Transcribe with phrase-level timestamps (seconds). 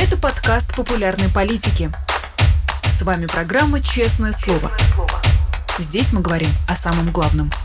[0.00, 1.90] Это подкаст популярной политики.
[2.84, 4.70] С вами программа «Честное слово».
[5.80, 7.50] Здесь мы говорим о самом главном–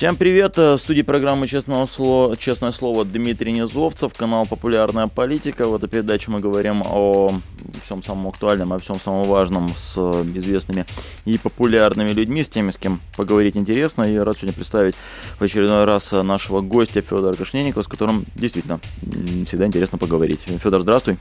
[0.00, 0.56] Всем привет!
[0.56, 5.66] В студии программы «Честное слово», «Честное слово» Дмитрий Низовцев, канал «Популярная политика».
[5.68, 7.38] В этой передаче мы говорим о
[7.90, 9.98] всем самом актуальном, о всем самом важном с
[10.36, 10.86] известными
[11.24, 14.04] и популярными людьми, с теми, с кем поговорить интересно.
[14.04, 14.94] И рад сегодня представить
[15.38, 18.78] в очередной раз нашего гостя Федора Кашненникова, с которым действительно
[19.46, 20.42] всегда интересно поговорить.
[20.62, 21.18] Федор, здравствуй!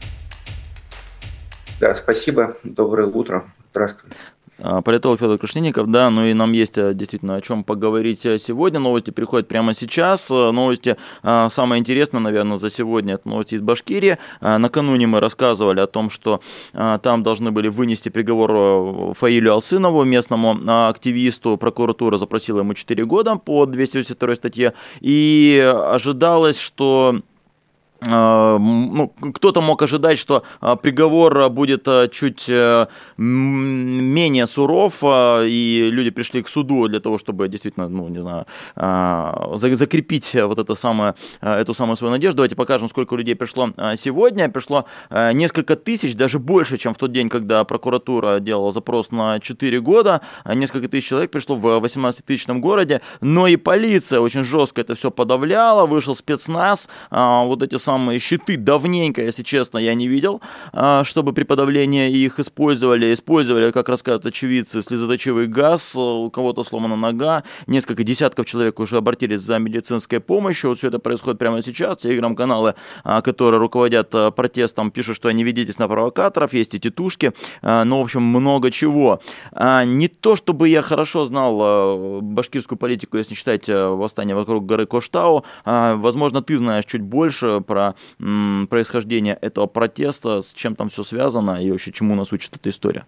[1.80, 2.56] Да, спасибо.
[2.64, 3.46] Доброе утро.
[3.72, 4.12] Здравствуй.
[4.62, 8.38] А, политолог Федор Крушнинников, да, ну и нам есть э, действительно о чем поговорить э,
[8.40, 8.80] сегодня.
[8.80, 10.30] Новости приходят прямо сейчас.
[10.30, 14.18] Э, новости, самое интересное, наверное, за сегодня, это новости из Башкирии.
[14.42, 16.42] Накануне мы рассказывали о том, что
[16.74, 21.58] там должны были вынести приговор Фаилю Алсынову, местному активисту.
[21.58, 24.74] Прокуратура запросила ему 4 года по 282 статье.
[25.02, 27.22] И ожидалось, что а,
[28.02, 36.10] ну, кто-то мог ожидать, что а, приговор будет а, чуть э, менее суров, и люди
[36.10, 38.46] пришли к суду для того, чтобы действительно, ну, не знаю,
[39.58, 42.38] закрепить вот это самое, эту самую свою надежду.
[42.38, 44.50] Давайте покажем, сколько людей пришло сегодня.
[44.50, 44.86] Пришло
[45.34, 50.22] несколько тысяч, даже больше, чем в тот день, когда прокуратура делала запрос на 4 года.
[50.46, 55.86] Несколько тысяч человек пришло в 18-тысячном городе, но и полиция очень жестко это все подавляла,
[55.86, 57.89] вышел спецназ, вот эти самые
[58.20, 60.42] щиты давненько, если честно, я не видел,
[60.74, 63.14] а, чтобы при подавлении их использовали.
[63.14, 69.42] Использовали, как рассказывают очевидцы, слезоточивый газ, у кого-то сломана нога, несколько десятков человек уже обратились
[69.42, 70.70] за медицинской помощью.
[70.70, 71.98] Вот все это происходит прямо сейчас.
[71.98, 77.34] Телеграм-каналы, а, которые руководят а, протестом, пишут, что не ведитесь на провокаторов, есть и тетушки,
[77.62, 79.22] ну, в общем, много чего.
[79.54, 85.44] Не то, чтобы я хорошо знал башкирскую политику, если не считать восстание вокруг горы Коштау,
[85.66, 91.04] возможно, ты знаешь чуть больше про про м, происхождение этого протеста, с чем там все
[91.04, 93.06] связано и вообще чему нас учит эта история?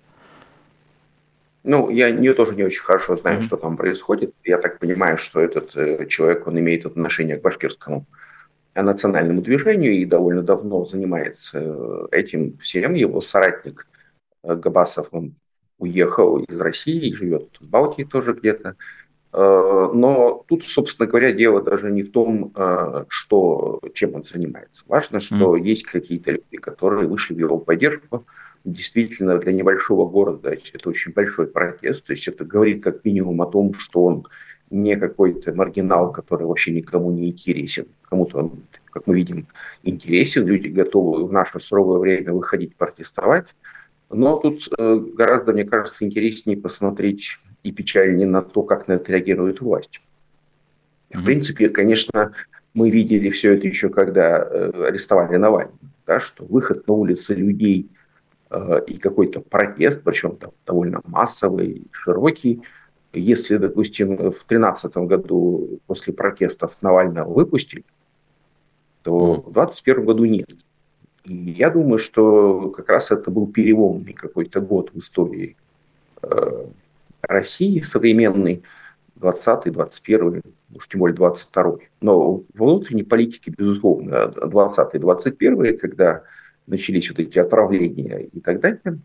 [1.64, 3.44] Ну, я не, тоже не очень хорошо знаю, mm-hmm.
[3.44, 4.34] что там происходит.
[4.44, 8.06] Я так понимаю, что этот э, человек, он имеет отношение к башкирскому
[8.74, 12.94] национальному движению и довольно давно занимается э, этим всем.
[12.94, 13.88] Его соратник
[14.44, 15.36] э, Габасов, он
[15.78, 18.70] уехал из России и живет в Балтии тоже где-то.
[18.70, 18.74] Э,
[19.34, 24.84] но тут, собственно говоря, дело даже не в том, э, что, чем он занимается.
[24.88, 25.62] Важно, что mm.
[25.62, 28.26] есть какие-то люди, которые вышли в его поддержку.
[28.66, 32.06] Действительно, для небольшого города это очень большой протест.
[32.06, 34.28] То есть это говорит как минимум о том, что он
[34.70, 37.88] не какой-то маргинал, который вообще никому не интересен.
[38.10, 39.48] Кому-то он, как мы видим,
[39.84, 40.46] интересен.
[40.46, 43.56] Люди готовы в наше суровое время выходить протестовать.
[44.10, 49.12] Но тут э, гораздо, мне кажется, интереснее посмотреть и печальнее на то, как на это
[49.12, 50.02] реагирует власть.
[51.14, 52.32] В принципе, конечно,
[52.74, 55.78] мы видели все это еще, когда э, арестовали Навального,
[56.08, 57.90] да, что выход на улицы людей
[58.50, 62.62] э, и какой-то протест, причем там довольно массовый, широкий,
[63.14, 67.84] если, допустим, в 2013 году после протестов Навального выпустили,
[69.04, 70.50] то в 2021 году нет.
[71.26, 75.58] И я думаю, что как раз это был переломный какой-то год в истории
[76.22, 76.66] э,
[77.22, 78.64] России современной,
[79.16, 80.42] 20 21
[80.74, 86.24] уж тем более 22 Но в внутренней политике, безусловно, 20 21 когда
[86.68, 89.00] начались вот эти отравления и так далее,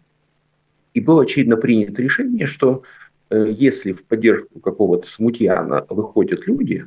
[0.94, 2.82] и было очевидно принято решение, что
[3.31, 6.87] э, если в поддержку какого-то смутьяна выходят люди,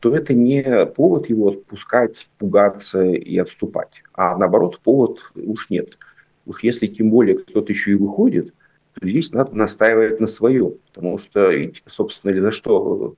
[0.00, 5.96] то это не повод его отпускать, пугаться и отступать, а наоборот повод уж нет.
[6.44, 8.52] Уж если тем более кто-то еще и выходит–
[9.00, 11.50] здесь надо настаивать на своем, потому что,
[11.86, 13.14] собственно, за что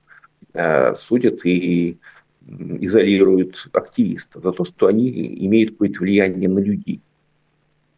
[0.53, 1.97] э, судят и
[2.47, 4.43] изолируют активистов?
[4.43, 5.09] За то, что они
[5.45, 7.01] имеют какое-то влияние на людей.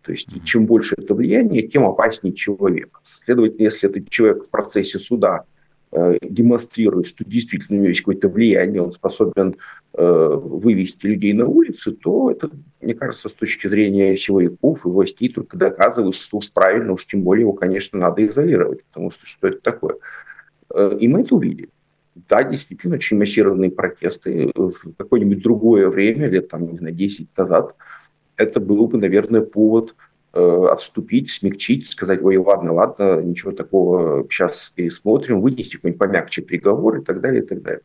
[0.02, 3.02] То есть чем больше это влияние, тем опаснее человек.
[3.04, 5.44] Следовательно, если этот человек в процессе суда
[5.92, 9.56] демонстрирует, что действительно у него есть какое-то влияние, он способен
[9.94, 12.50] э, вывести людей на улицы, то это,
[12.82, 17.24] мне кажется, с точки зрения силовиков и властей только доказывает, что уж правильно, уж тем
[17.24, 19.96] более его, конечно, надо изолировать, потому что что это такое.
[20.74, 21.70] Э, и мы это увидели.
[22.28, 27.76] Да, действительно, очень массированные протесты в какое-нибудь другое время, лет там, не знаю, 10 назад,
[28.36, 34.72] это был бы, наверное, повод Э, отступить, смягчить, сказать, ой, ладно, ладно, ничего такого, сейчас
[34.76, 37.82] пересмотрим, вынести какой-нибудь помягче приговор и так далее, и так далее.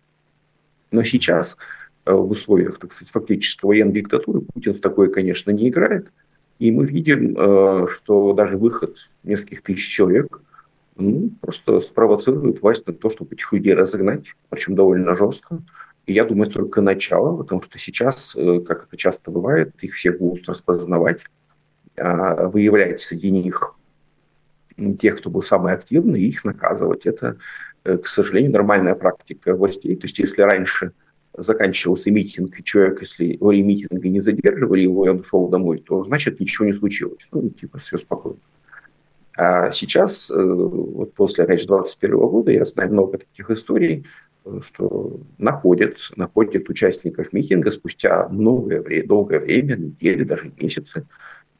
[0.92, 1.56] Но сейчас
[2.04, 6.12] э, в условиях, так сказать, фактически военной диктатуры Путин в такое, конечно, не играет.
[6.58, 10.40] И мы видим, э, что даже выход нескольких тысяч человек
[10.96, 15.62] ну, просто спровоцирует власть на то, чтобы этих людей разогнать, причем довольно жестко.
[16.04, 20.18] И я думаю, только начало, потому что сейчас, э, как это часто бывает, их всех
[20.18, 21.20] будут распознавать,
[21.96, 23.74] выявлять среди них
[24.98, 27.06] тех, кто был самый активный, и их наказывать.
[27.06, 27.38] Это,
[27.84, 29.96] э, к сожалению, нормальная практика властей.
[29.96, 30.92] То есть если раньше
[31.36, 35.78] заканчивался митинг, и человек, если во время митинга не задерживали его, и он шел домой,
[35.86, 37.26] то значит ничего не случилось.
[37.32, 38.38] Ну, типа, все спокойно.
[39.34, 44.06] А сейчас, э, вот после, опять же, 2021 года, я знаю много таких историй,
[44.60, 51.06] что находят, находят участников митинга спустя многое время, долгое время, недели, даже месяцы,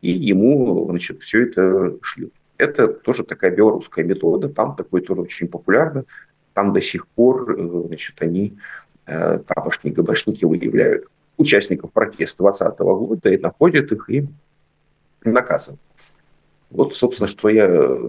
[0.02, 2.32] и ему, значит, все это шлют.
[2.58, 6.04] Это тоже такая белорусская метода, там такой тоже очень популярно,
[6.52, 8.58] там до сих пор, э, значит, они,
[9.06, 11.06] э, тамошние габашники выявляют
[11.38, 14.28] участников протеста 2020 года и находят их и
[15.24, 15.80] наказывают.
[16.70, 17.66] Вот, собственно, что я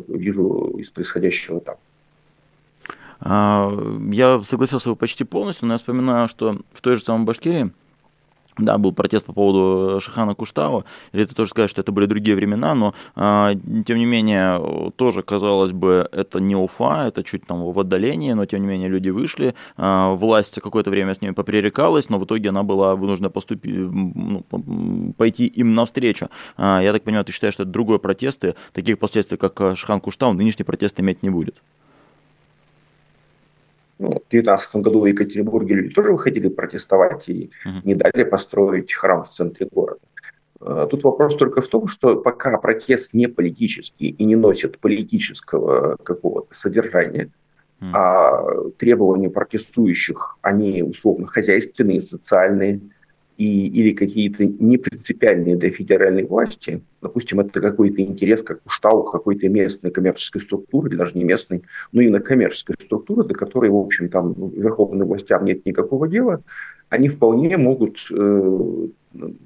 [0.08, 1.76] вижу из происходящего там.
[3.20, 3.72] А,
[4.12, 7.72] я согласился почти полностью, но я вспоминаю, что в той же самой Башкирии
[8.58, 12.36] да, был протест по поводу Шахана Куштава, или ты тоже скажешь, что это были другие
[12.36, 13.54] времена, но а,
[13.86, 18.46] тем не менее, тоже, казалось бы, это не Уфа, это чуть там в отдалении, но
[18.46, 22.50] тем не менее люди вышли, а, власть какое-то время с ними попререкалась, но в итоге
[22.50, 24.44] она была вынуждена поступить, ну,
[25.18, 26.30] пойти им навстречу.
[26.58, 30.00] А, я так понимаю, ты считаешь, что это другой протест, и таких последствий, как Шахан
[30.00, 31.62] Куштау, нынешний протест иметь не будет?
[34.00, 37.82] Ну, в 2019 году в Екатеринбурге люди тоже выходили протестовать и uh-huh.
[37.84, 40.02] не дали построить храм в центре города.
[40.66, 45.98] Э, тут вопрос только в том, что пока протест не политический и не носит политического
[46.04, 47.32] какого-то содержания,
[47.82, 47.92] mm.
[47.94, 52.82] а требования протестующих, они условно хозяйственные, социальные,
[53.38, 59.50] и, или какие-то непринципиальные для федеральной власти, допустим, это какой-то интерес, как у штау какой-то
[59.50, 64.10] местной коммерческой структуры, или даже не местной, но именно коммерческой структуры, до которой, в общем,
[64.10, 66.44] там верховным властям нет никакого дела,
[66.90, 68.88] они вполне могут э,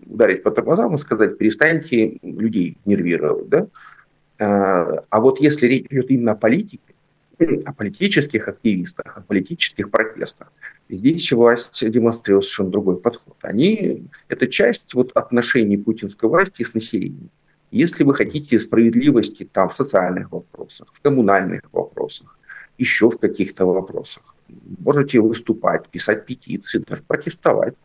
[0.06, 3.48] ударить по тормозам и сказать, перестаньте людей нервировать.
[3.48, 3.68] Да?
[4.40, 6.94] А, а вот если речь идет именно о политике,
[7.40, 10.52] о политических активистах, о политических протестах.
[10.90, 13.36] Здесь власть демонстрирует совершенно другой подход.
[13.42, 17.30] Они, это часть вот отношений путинской власти с населением.
[17.70, 22.38] Если вы хотите справедливости там в социальных вопросах, в коммунальных вопросах,
[22.78, 24.36] еще в каких-то вопросах,
[24.80, 27.76] можете выступать, писать петиции, даже протестовать.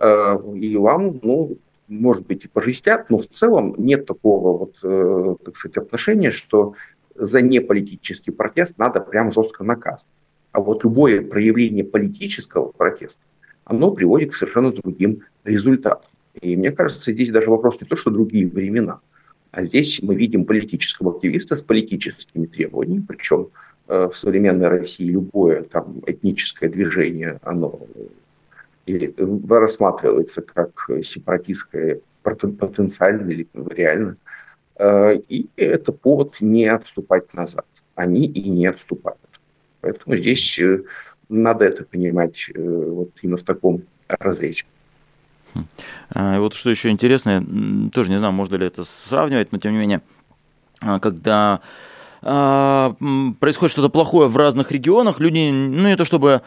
[0.00, 5.36] Э, и вам, ну, может быть, и пожестят, но в целом нет такого вот, э,
[5.44, 6.74] так сказать, отношения, что
[7.18, 10.06] за неполитический протест надо прям жестко наказывать.
[10.52, 13.20] А вот любое проявление политического протеста,
[13.64, 16.10] оно приводит к совершенно другим результатам.
[16.40, 19.00] И мне кажется, здесь даже вопрос не то, что другие времена,
[19.50, 23.48] а здесь мы видим политического активиста с политическими требованиями, причем
[23.88, 27.80] э, в современной России любое там этническое движение, оно
[28.86, 29.14] или
[29.48, 34.16] рассматривается как сепаратистское потенциально или реально.
[34.78, 37.66] Э, и это повод не отступать назад.
[37.94, 39.18] Они и не отступают.
[39.80, 40.82] Поэтому здесь э,
[41.28, 44.64] надо это понимать э, вот именно в таком разрезе.
[45.54, 45.66] Хм.
[46.10, 47.44] А, вот что еще интересно,
[47.92, 50.02] тоже не знаю, можно ли это сравнивать, но тем не менее,
[50.80, 51.60] а, когда
[52.22, 52.94] а,
[53.40, 56.42] происходит что-то плохое в разных регионах, люди, ну не то чтобы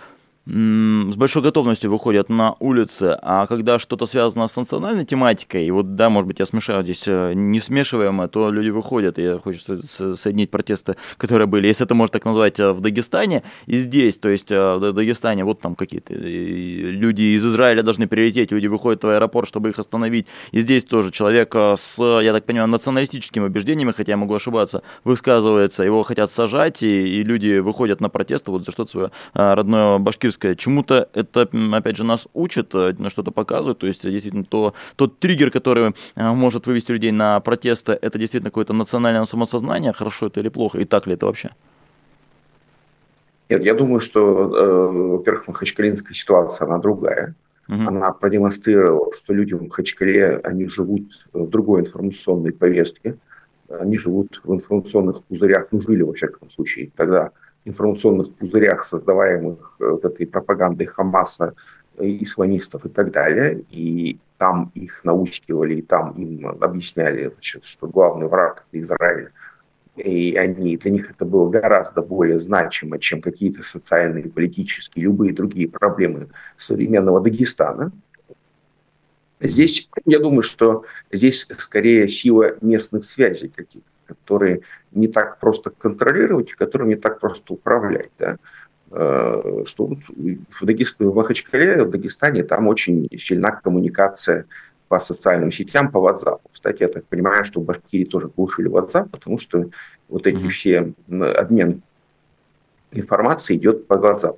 [0.51, 5.95] с большой готовностью выходят на улицы, а когда что-то связано с национальной тематикой, и вот,
[5.95, 9.81] да, может быть, я смешаю здесь э, не смешиваемое, то люди выходят, и хочется
[10.17, 14.27] соединить протесты, которые были, если это можно так назвать, э, в Дагестане и здесь, то
[14.27, 19.07] есть э, в Дагестане вот там какие-то люди из Израиля должны прилететь, люди выходят в
[19.07, 24.11] аэропорт, чтобы их остановить, и здесь тоже человек с, я так понимаю, националистическими убеждениями, хотя
[24.11, 28.73] я могу ошибаться, высказывается, его хотят сажать, и, и люди выходят на протесты вот за
[28.73, 30.55] что-то свое родное башкирское практическое.
[30.55, 33.77] Чему-то это, опять же, нас учит, э, на что-то показывает.
[33.77, 38.49] То есть, действительно, то, тот триггер, который э, может вывести людей на протесты, это действительно
[38.49, 39.93] какое-то национальное самосознание.
[39.93, 40.79] Хорошо это или плохо?
[40.79, 41.49] И так ли это вообще?
[43.49, 47.33] Нет, я думаю, что, э, во-первых, махачкалинская ситуация, она другая.
[47.67, 47.87] Угу.
[47.87, 53.15] Она продемонстрировала, что люди в Махачкале, они живут в другой информационной повестке.
[53.69, 57.31] Они живут в информационных пузырях, ну, жили, во всяком случае, тогда
[57.65, 61.53] информационных пузырях, создаваемых э, вот этой пропагандой Хамаса,
[61.97, 68.27] исламистов и так далее, и там их наускивали, и там им объясняли, значит, что главный
[68.27, 69.29] враг– это Израиль,
[69.95, 75.67] и они, для них это было гораздо более значимо, чем какие-то социальные, политические, любые другие
[75.67, 77.91] проблемы современного Дагестана.
[79.39, 86.51] Здесь, я думаю, что здесь скорее сила местных связей каких-то которые не так просто контролировать
[86.51, 88.11] и которым не так просто управлять.
[88.19, 88.37] Да?
[88.91, 94.45] что вот в, Дагестане, в Махачкале, в Дагестане, там очень сильна коммуникация
[94.89, 96.41] по социальным сетям, по WhatsApp.
[96.51, 99.69] Кстати, я так понимаю, что в Башкирии тоже глушили WhatsApp, потому что
[100.09, 100.49] вот эти mm-hmm.
[100.49, 101.81] все обмен
[102.91, 104.37] информацией идет по WhatsApp.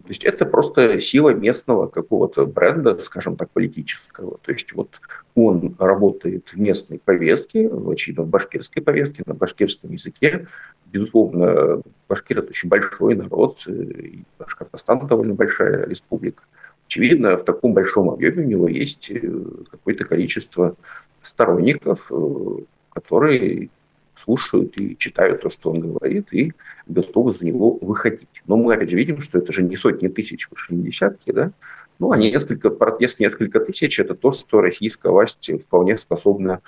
[0.00, 4.38] То есть это просто сила местного какого-то бренда, скажем так, политического.
[4.38, 5.00] То есть вот
[5.34, 10.46] он работает в местной повестке, очевидно, в башкирской повестке, на башкирском языке.
[10.86, 16.42] Безусловно, Башкир– это очень большой народ, и Башкортостан довольно большая республика.
[16.86, 19.20] Очевидно, в таком большом объеме у него есть э,
[19.70, 20.74] какое-то количество
[21.22, 22.14] сторонников, э,
[22.88, 23.68] которые
[24.16, 26.52] слушают и читают то, что он говорит, и
[26.86, 28.37] готовы за него выходить.
[28.48, 31.52] Но мы опять же видим, что это же не сотни тысяч, уж не десятки, да,
[31.98, 36.62] ну, а несколько, протест несколько тысяч– это то, что российская власть вполне способна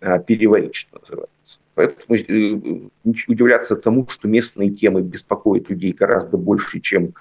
[0.00, 1.58] а, переварить, что называется.
[1.74, 2.88] Поэтому э,
[3.28, 7.14] удивляться тому, что местные темы беспокоят людей гораздо больше, чем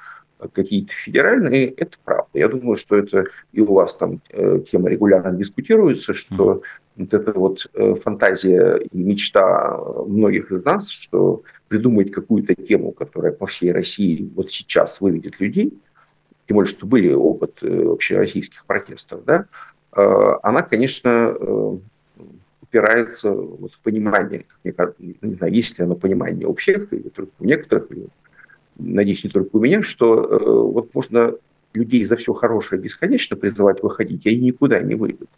[0.53, 2.29] какие-то федеральные, это правда.
[2.33, 6.61] Я думаю, что это и у вас там э, тема регулярно дискутируется, что
[6.95, 13.31] вот эта вот э, фантазия и мечта многих из нас, что придумать какую-то тему, которая
[13.31, 15.73] по всей России вот сейчас выведет людей,
[16.47, 19.45] тем более, что были опыт э, вообще российских протестов, да,
[19.93, 21.35] она, конечно,
[22.61, 27.43] упирается вот в понимание, не знаю, есть ли оно понимание у всех, или только у
[27.43, 28.07] некоторых, или
[28.81, 31.35] надеюсь, не только у меня, что э, вот можно
[31.73, 35.29] людей за все хорошее бесконечно призывать выходить, и они никуда не выйдут.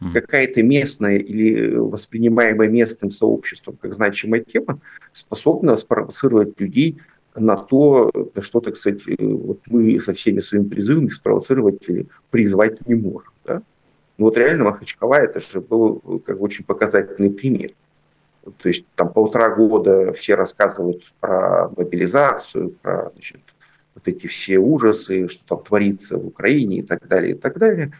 [0.00, 0.12] Mm.
[0.12, 4.80] Какая-то местная или воспринимаемая местным сообществом как значимая тема
[5.12, 6.98] способна спровоцировать людей
[7.34, 12.86] на то, что, так сказать, э, вот мы со всеми своими призывами спровоцировать или призвать
[12.86, 13.32] не можем.
[13.44, 13.62] Да?
[14.18, 17.70] Ну вот реально Махачкала это же был э, как бы очень показательный пример.
[18.58, 23.40] То есть там полтора года все рассказывают про мобилизацию, про значит,
[23.94, 27.92] вот эти все ужасы, что там творится в Украине и так далее, и так далее.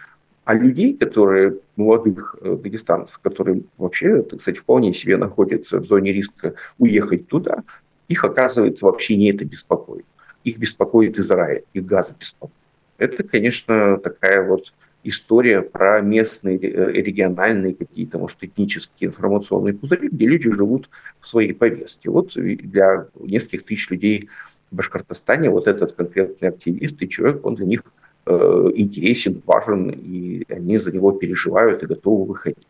[0.44, 6.12] А людей, которые, молодых э, дагестанцев, которые вообще, так сказать, вполне себе находятся в зоне
[6.12, 7.62] риска уехать туда,
[8.08, 10.04] их, оказывается, вообще не это беспокоит.
[10.42, 12.56] Их беспокоит Израиль, их газы беспокоит.
[12.98, 14.72] Это, конечно, такая вот
[15.04, 20.88] история про местные, э, региональные какие-то, может, этнические информационные пузыри, где люди живут
[21.20, 22.10] в своей повестке.
[22.10, 24.28] Вот для нескольких тысяч людей
[24.70, 27.82] в Башкортостане вот этот конкретный активист и человек, он для них
[28.26, 32.66] э, интересен, важен, и они за него переживают и готовы выходить.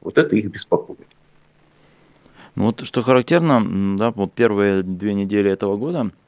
[0.00, 1.06] Вот это их беспокоит.
[2.54, 6.10] Ну вот что характерно, да, вот первые две недели этого года–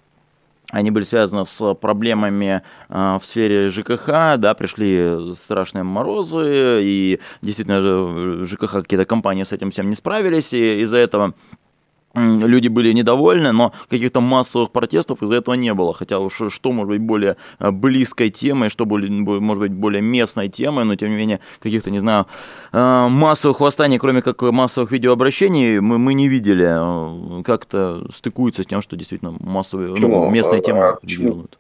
[0.71, 8.45] они были связаны с проблемами э, в сфере ЖКХ, да, пришли страшные морозы, и действительно
[8.45, 11.35] ЖКХ какие-то компании с этим всем не справились, и из-за этого
[12.19, 15.93] люди были недовольны, но каких-то массовых протестов из-за этого не было.
[15.93, 20.85] Хотя уж что может быть более э, близкой темой, что может быть более местной темой,
[20.85, 22.27] но тем не менее каких-то, не знаю,
[22.73, 26.67] э, массовых восстаний, кроме как массовых видеообращений, мы, мы не видели.
[26.69, 31.59] Э, как-то стыкуется с тем, что действительно массовые, ну, местные темы а, делают.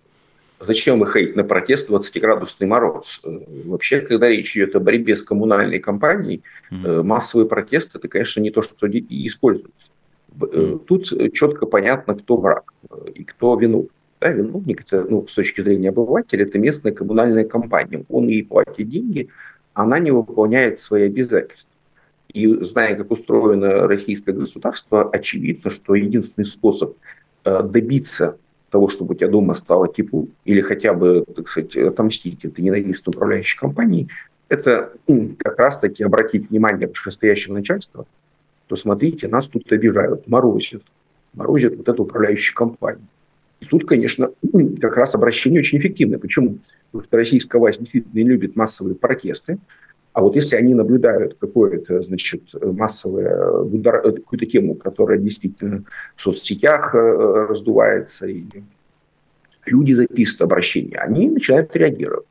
[0.60, 3.20] Зачем выходить на протест 20-градусный мороз?
[3.22, 7.04] Вообще, когда речь идет о борьбе с коммунальной компанией, mm-hmm.
[7.04, 9.88] массовые протесты– это, конечно, не то, что используется.
[10.40, 13.90] Э, тут четко понятно, кто враг э, и кто виновник.
[14.20, 18.04] Да, виновник, это, ну, с точки зрения обывателя, это местная коммунальная компания.
[18.08, 19.28] Он ей платит деньги,
[19.74, 21.70] она не выполняет свои обязательства.
[22.32, 26.96] И зная, как устроено российское государство, очевидно, что единственный способ
[27.44, 28.36] э, добиться
[28.70, 33.12] того, чтобы у тебя дома стало тепло, или хотя бы, так сказать, отомстить этой ненавистной
[33.14, 34.08] управляющей компании,
[34.48, 34.92] это
[35.38, 38.06] как раз-таки обратить внимание вышестоящего начальства
[38.68, 40.82] то смотрите, нас тут обижают, морозят,
[41.34, 43.06] морозят вот эту управляющую компанию.
[43.60, 44.30] И тут, конечно,
[44.80, 46.18] как раз обращение очень эффективное.
[46.18, 46.58] Почему?
[46.92, 49.58] Потому что российская власть действительно не любит массовые протесты,
[50.12, 53.64] а вот если они наблюдают какое-то, значит, массовое,
[54.12, 55.84] какую-то тему, которая действительно
[56.16, 58.44] в соцсетях э, раздувается, и
[59.66, 62.26] люди записывают обращения, они начинают реагировать.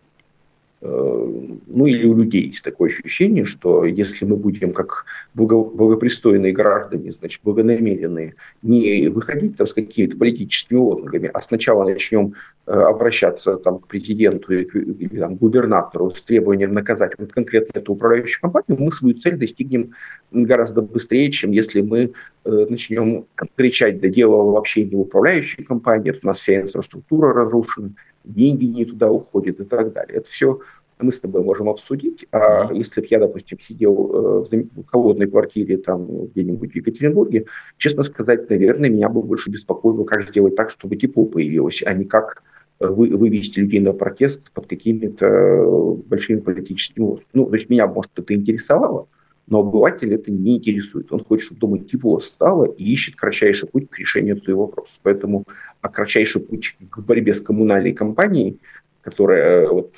[0.79, 1.27] Э,
[1.67, 7.41] ну или у людей есть такое ощущение, что если мы будем как благопристойные граждане, значит,
[7.43, 12.33] благонамеренные, не выходить там с какими-то политическими лозунгами, а сначала начнем
[12.67, 17.93] э, обращаться там, к президенту или, или там, губернатору с требованием наказать вот конкретно эту
[17.93, 19.93] управляющую компанию, мы свою цель достигнем
[20.31, 22.11] гораздо быстрее, чем если мы
[22.45, 27.93] э, начнем кричать, да дело вообще не управляющей компании, у нас вся инфраструктура разрушена,
[28.27, 30.17] деньги не туда уходят и так далее.
[30.17, 30.59] Это все
[30.99, 32.25] мы с тобой можем обсудить.
[32.31, 37.45] А если бы я, допустим, сидел э, в холодной квартире там где-нибудь в Екатеринбурге,
[37.77, 42.05] честно сказать, наверное, меня бы больше беспокоило, как сделать так, чтобы тепло появилось, а не
[42.05, 42.43] как
[42.79, 47.19] э, вы, вывести людей на протест под какими-то большими политическими...
[47.33, 49.07] Ну, то есть меня, может, это интересовало,
[49.47, 51.11] но обыватель это не интересует.
[51.11, 54.99] Он хочет, чтобы дома тепло стало и ищет кратчайший путь к решению этого вопроса.
[55.03, 55.45] Поэтому
[55.81, 58.59] а кратчайший путь к борьбе с коммунальной компанией,
[59.01, 59.93] которая вот,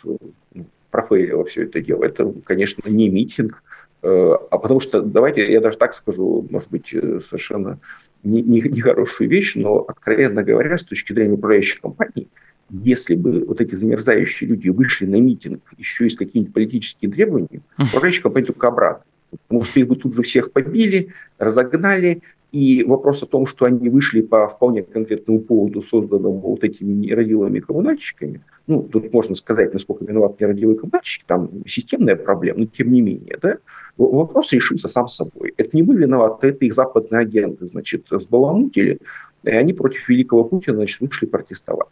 [0.91, 2.03] профейлила все это дело.
[2.03, 3.63] Это, конечно, не митинг,
[4.03, 4.07] э,
[4.51, 7.79] а потому что, давайте я даже так скажу, может быть, э, совершенно
[8.23, 12.27] нехорошую не, не вещь, но, откровенно говоря, с точки зрения управляющих компаний,
[12.69, 17.61] если бы вот эти замерзающие люди вышли на митинг еще и с какими-нибудь политическими требованиями,
[17.79, 19.03] управляющие компании только обратно.
[19.31, 22.21] Потому что их бы тут же всех побили, разогнали,
[22.51, 27.59] и вопрос о том, что они вышли по вполне конкретному поводу, созданному вот этими нерадивыми
[27.59, 33.01] коммунальщиками, ну, тут можно сказать, насколько виноват нерадивый коммунальщик, там системная проблема, но тем не
[33.01, 33.57] менее, да,
[33.97, 35.53] вопрос решился сам собой.
[35.57, 38.99] Это не мы виноваты, это их западные агенты, значит, сбаламутили,
[39.43, 41.89] и они против великого Путина, значит, вышли протестовать.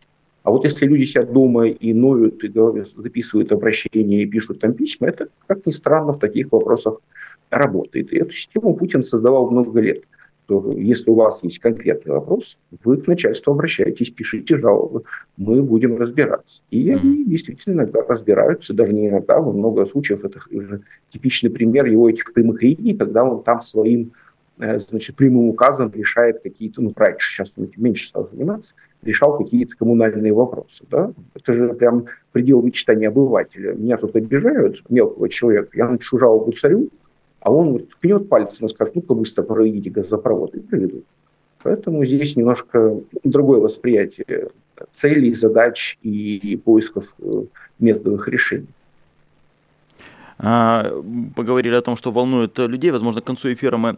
[0.48, 2.54] А вот если люди сидят дома и ноют, и
[2.96, 7.02] записывают обращения и пишут там письма, это, как ни странно, в таких вопросах
[7.50, 8.14] работает.
[8.14, 10.04] И эту систему Путин создавал много лет–
[10.48, 15.04] то если у вас есть конкретный вопрос, вы к начальству обращаетесь, пишите жалобы,
[15.36, 16.62] мы будем разбираться.
[16.72, 21.86] И они действительно иногда разбираются, даже не иногда, во много случаев это уже типичный пример
[21.86, 24.14] его этих прямых линий, когда он там своим
[24.58, 28.74] значит, прямым указом решает какие-то, ну, раньше, сейчас он меньше стал заниматься,
[29.04, 30.84] решал какие-то коммунальные вопросы.
[30.90, 31.12] Да?
[31.36, 33.74] Это же прям предел мечтания обывателя.
[33.74, 36.90] Меня тут обижают, мелкого человека, я напишу жалобу царю,
[37.40, 41.06] а он вот ткнет пальцем и скажет, ну-ка быстро проведите газопровод, и проведут.
[41.64, 44.50] Поэтому здесь немножко другое восприятие
[44.92, 47.44] целей, задач и поисков э,
[47.80, 48.68] методов решений.
[50.40, 50.92] А,
[51.36, 52.92] поговорили о том, что волнует людей.
[52.92, 53.98] Возможно, к концу эфира мы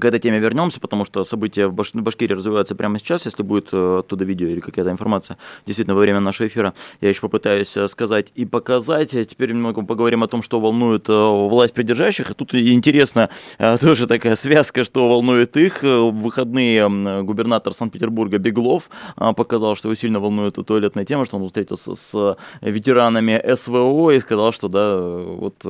[0.00, 1.92] к этой теме вернемся, потому что события в Баш...
[1.94, 3.26] Башкирии развиваются прямо сейчас.
[3.26, 7.20] Если будет э, оттуда видео или какая-то информация, действительно, во время нашего эфира я еще
[7.20, 9.14] попытаюсь э, сказать и показать.
[9.14, 12.30] А теперь немного поговорим о том, что волнует э, власть придержащих.
[12.30, 13.30] И тут интересно
[13.80, 15.82] тоже такая связка, что волнует их.
[15.82, 16.88] В выходные
[17.22, 23.42] губернатор Санкт-Петербурга Беглов показал, что его сильно волнует туалетная тема, что он встретился с ветеранами
[23.54, 25.64] СВО и сказал, что да, вот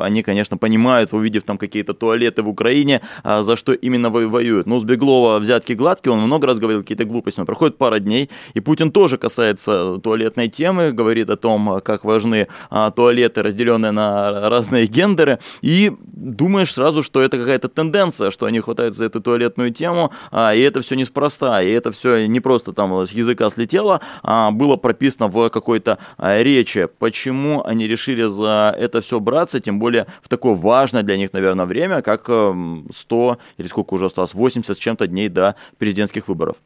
[0.00, 4.66] они, конечно, понимают, увидев там какие-то туалеты в Украине, а что именно воюют.
[4.66, 8.30] Ну, с Беглова взятки гладкие, он много раз говорил какие-то глупости, но проходит пара дней,
[8.54, 14.48] и Путин тоже касается туалетной темы, говорит о том, как важны а, туалеты, разделенные на
[14.48, 19.72] разные гендеры, и думаешь сразу, что это какая-то тенденция, что они хватаются за эту туалетную
[19.72, 24.00] тему, а, и это все неспроста, и это все не просто там с языка слетело,
[24.22, 26.88] а было прописано в какой-то а, речи.
[26.98, 31.66] Почему они решили за это все браться, тем более в такое важное для них, наверное,
[31.66, 36.56] время, как 100 или сколько уже осталось, 80 с чем-то дней до президентских выборов?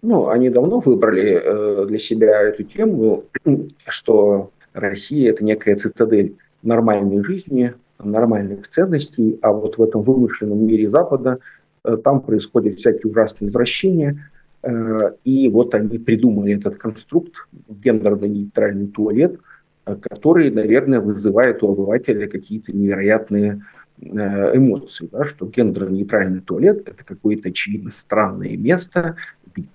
[0.00, 3.24] Ну, они давно выбрали э, для себя эту тему,
[3.88, 10.88] что Россия– это некая цитадель нормальной жизни, нормальных ценностей, а вот в этом вымышленном мире
[10.88, 11.38] Запада
[11.84, 14.30] э, там происходят всякие ужасные извращения,
[14.62, 19.40] э, и вот они придумали этот конструкт, гендерно-нейтральный туалет,
[19.84, 23.62] который, наверное, вызывает у обывателя какие-то невероятные
[24.00, 29.16] эмоций, да, что гендерно-нейтральный туалет– это какое-то очевидно странное место,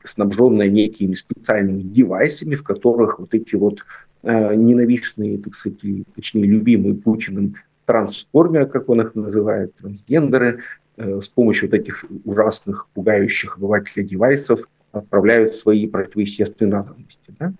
[0.03, 3.79] снабженное некими специальными девайсами, в которых вот эти вот
[4.23, 5.79] э, ненавистные, так сказать,
[6.15, 7.55] точнее, любимые Путиным
[7.85, 10.59] трансформеры, как он их называет, трансгендеры,
[10.97, 17.35] э, с помощью вот этих ужасных, пугающих обывателя девайсов отправляют свои противоестественные надобности.
[17.39, 17.53] Да?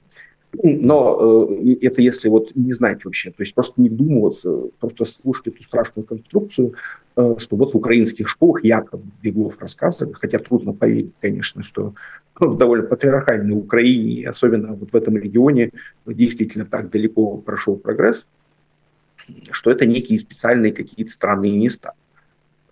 [0.61, 5.47] Но э, это если вот не знать вообще, то есть просто не вдумываться, просто слушать
[5.47, 6.75] эту страшную конструкцию,
[7.15, 11.95] э, что вот в украинских школах якобы Беглов рассказывали, хотя трудно поверить, конечно, что
[12.35, 15.71] в довольно патриархальной Украине, особенно вот в этом регионе,
[16.05, 18.25] действительно так далеко прошел прогресс,
[19.51, 21.93] что это некие специальные какие-то странные места.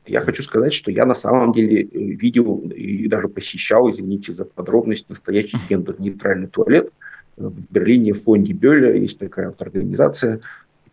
[0.05, 4.45] Я хочу сказать, что я на самом деле э, видел и даже посещал, извините за
[4.45, 6.91] подробность, настоящий гендер-нейтральный туалет–
[7.49, 10.41] в Берлине в фонде Бёля есть такая вот организация,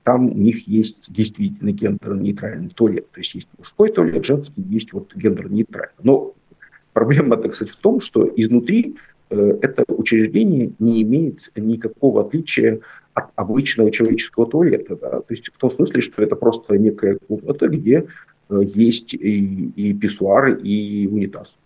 [0.02, 3.10] там у них есть действительно гендерно-нейтральный туалет.
[3.10, 5.92] То есть есть мужской туалет, женский, есть вот гендерно-нейтральный.
[6.02, 6.34] Но
[6.94, 8.96] проблема, так сказать, в том, что изнутри
[9.28, 12.80] э, это учреждение не имеет никакого отличия
[13.12, 14.96] от обычного человеческого туалета.
[14.96, 15.10] Да?
[15.20, 18.06] То есть в том смысле, что это просто некая комната, где
[18.48, 21.56] э, есть и, и писсуар, и унитаз.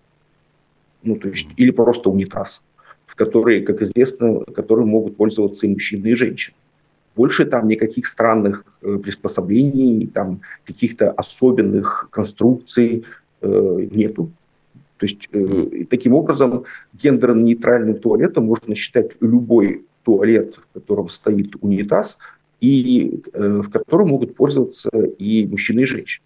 [1.04, 2.62] Ну, то есть, или просто унитаз
[3.06, 6.56] в которые, как известно, которым могут пользоваться и мужчины, и женщины.
[7.14, 13.04] Больше там никаких странных э, приспособлений, там каких-то особенных конструкций
[13.42, 14.30] э, нету.
[14.96, 22.18] То есть э, таким образом гендерно-нейтральным туалетом можно считать любой туалет, в котором стоит унитаз,
[22.60, 26.24] и э, в котором могут пользоваться и мужчины, и женщины.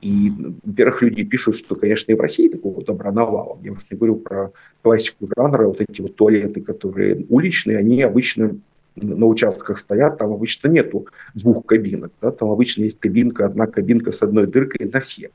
[0.00, 0.32] И,
[0.64, 3.60] во-первых, люди пишут, что, конечно, и в России такого добра навалом.
[3.62, 4.50] Я уж не говорю про
[4.82, 8.56] классику жанра, вот эти вот туалеты, которые уличные, они обычно
[8.96, 14.10] на участках стоят, там обычно нету двух кабинок, да, там обычно есть кабинка, одна кабинка
[14.10, 15.30] с одной дыркой на все.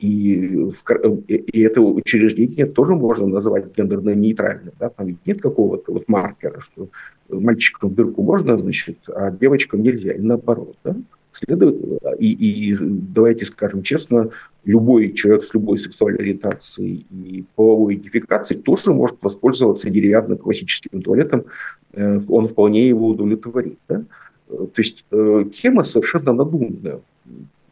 [0.00, 0.82] И, в,
[1.28, 4.72] и это учреждение тоже можно называть гендерно-нейтральным.
[4.78, 4.88] Да?
[4.88, 6.88] Там нет какого-то вот маркера, что
[7.28, 10.76] мальчикам дырку можно, значит, а девочкам нельзя, и наоборот.
[10.84, 10.96] Да?
[11.32, 11.76] Следует,
[12.18, 14.30] и, и давайте скажем честно,
[14.64, 21.44] любой человек с любой сексуальной ориентацией и половой идентификацией тоже может воспользоваться деревянным классическим туалетом,
[21.92, 23.78] э, он вполне его удовлетворит.
[23.88, 24.04] Да?
[24.48, 27.00] То есть э, тема совершенно надуманная.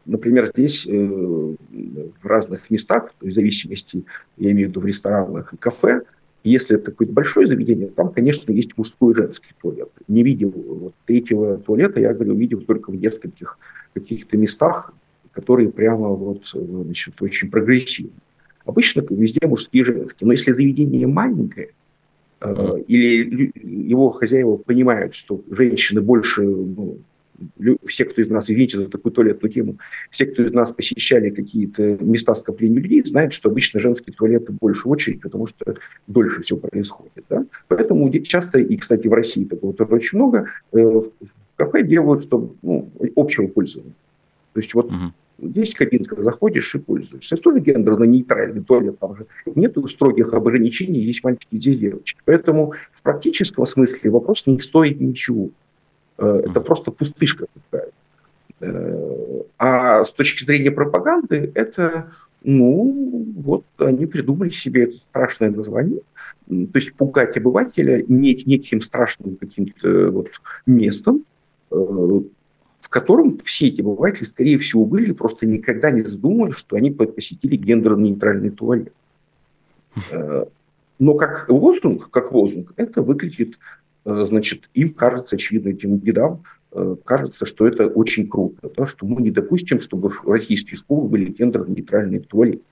[0.05, 4.05] Например, здесь э, в разных местах, в зависимости,
[4.37, 6.01] я имею в виду в ресторанах и кафе,
[6.43, 9.89] если это какое-то большое заведение, там, конечно, есть мужской и женский туалет.
[10.07, 13.57] Не видел вот, третьего туалета, я говорю, видел только в нескольких
[13.93, 14.93] каких-то местах,
[15.31, 18.11] которые прямо вот, значит, очень прогрессивны.
[18.65, 20.27] Обычно везде мужские и женские.
[20.27, 21.71] Но если заведение маленькое,
[22.41, 26.99] э, или его хозяева понимают, что женщины больше ну,
[27.85, 29.77] все, кто из нас, извините за такую туалетную тему,
[30.09, 34.87] все, кто из нас посещали какие-то места скопления людей, знают, что обычно женские туалеты больше
[34.87, 35.75] очередь, потому что
[36.07, 37.25] дольше все происходит.
[37.29, 37.45] Да?
[37.67, 41.11] Поэтому часто, и, кстати, в России такого тоже очень много, э, в
[41.55, 43.93] кафе делают, чтобы ну, общего пользования.
[44.53, 45.13] То есть вот угу.
[45.41, 47.35] Здесь кабинка, заходишь и пользуешься.
[47.35, 52.19] Это тоже гендерно-нейтральный туалет, там же нет строгих ограничений, здесь мальчики, здесь девочки.
[52.25, 55.49] Поэтому в практическом смысле вопрос не стоит ничего.
[56.19, 57.93] Э, это просто пустышка какая-то.
[58.61, 62.11] Э, а с точки зрения пропаганды, это,
[62.43, 66.01] ну, вот они придумали себе это страшное название.
[66.47, 70.29] То есть пугать обывателя неким страшным каким-то вот
[70.65, 71.23] местом,
[71.71, 76.91] э, в котором все эти обыватели, скорее всего, были, просто никогда не задумывались, что они
[76.91, 78.93] посетили гендерно-нейтральный туалет.
[80.97, 86.95] Но как лозунг, как лозунг, это выглядит Э, значит, им кажется, очевидно, этим бедам, э,
[87.03, 91.31] кажется, что это очень круто, да, что мы не допустим, чтобы в российские школы были
[91.31, 92.63] гендерно-нейтральные туалеты.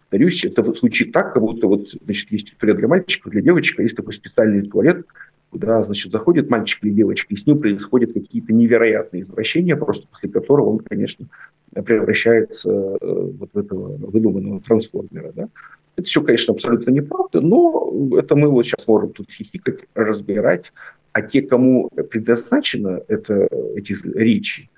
[0.00, 3.82] Повторюсь, это звучит так, как будто вот, значит, есть туалет для мальчиков, для девочек, а
[3.82, 5.06] есть такой специальный туалет,
[5.50, 10.28] куда, значит, заходит мальчик или девочка, и с ним происходят какие-то невероятные извращения, просто после
[10.28, 11.26] которого он, конечно,
[11.72, 15.32] превращается э, вот в этого выдуманного трансформера.
[15.32, 15.48] Да?
[15.96, 20.72] Это все, конечно, абсолютно неправда, но это мы вот сейчас можем тут хихикать, разбирать.
[21.12, 24.68] А те, кому предназначено это, эти речи,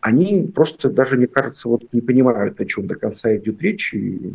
[0.00, 4.34] они просто даже, мне кажется, вот не понимают, о чем до конца идет речь, и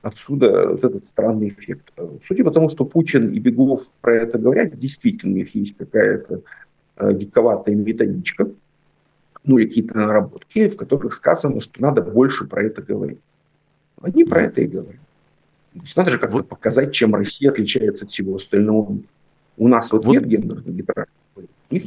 [0.00, 1.92] отсюда вот этот странный эффект.
[2.24, 6.42] Судя по тому, что Путин и Беглов про это говорят, действительно у них есть какая-то
[6.96, 8.50] э, диковатая методичка,
[9.44, 13.20] ну или какие-то наработки, в которых сказано, что надо больше про это говорить.
[14.00, 15.00] Они про это и говорят.
[15.96, 18.98] Надо же как-то показать, чем Россия отличается от всего остального.
[19.56, 20.12] У нас вот, вот.
[20.12, 21.06] нет гендерных гитар.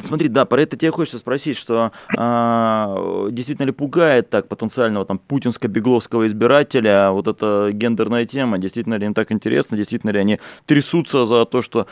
[0.01, 5.19] Смотри, да, про это тебе хочется спросить, что а, действительно ли пугает так потенциального там
[5.27, 11.25] путинско-бегловского избирателя вот эта гендерная тема, действительно ли им так интересно, действительно ли они трясутся
[11.25, 11.85] за то, что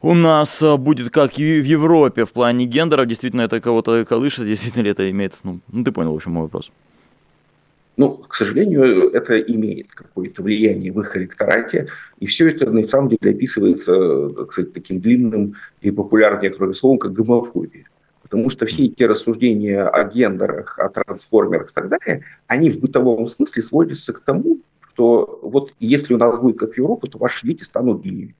[0.00, 4.82] у нас будет как и в Европе в плане гендеров, действительно это кого-то колышет, действительно
[4.82, 6.72] ли это имеет, ну, ну ты понял, в общем, мой вопрос.
[8.02, 11.86] Ну, к сожалению, это имеет какое-то влияние в их электорате,
[12.18, 16.98] и все это на самом деле описывается так сказать, таким длинным и популярным некоторым словом,
[16.98, 17.86] как гомофобия.
[18.20, 23.28] Потому что все эти рассуждения о гендерах, о трансформерах и так далее, они в бытовом
[23.28, 27.46] смысле сводятся к тому, что вот если у нас будет как в Европе, то ваши
[27.46, 28.34] дети станут геями.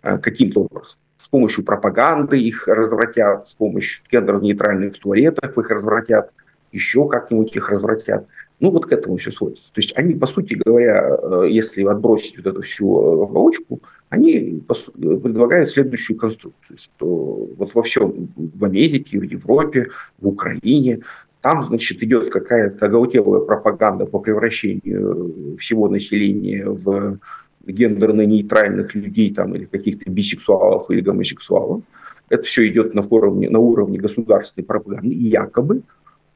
[0.00, 1.00] А, каким-то образом.
[1.18, 6.30] С помощью пропаганды их развратят, с помощью гендерно-нейтральных туалетов их развратят–
[6.72, 8.26] еще как-нибудь их развратят.
[8.60, 9.72] Ну, вот к этому все сводится.
[9.72, 14.62] То есть они, по сути говоря, э, если отбросить вот эту всю э, оболочку, они
[14.96, 19.88] предлагают следующую конструкцию, что вот во всем, в Америке, в Европе,
[20.20, 21.00] в Украине,
[21.40, 27.18] там, значит, идет какая-то оголтелая пропаганда по превращению всего населения в
[27.66, 31.82] гендерно-нейтральных людей там, или каких-то бисексуалов или гомосексуалов.
[32.28, 35.82] Это все идет на уровне, на уровне государственной пропаганды, якобы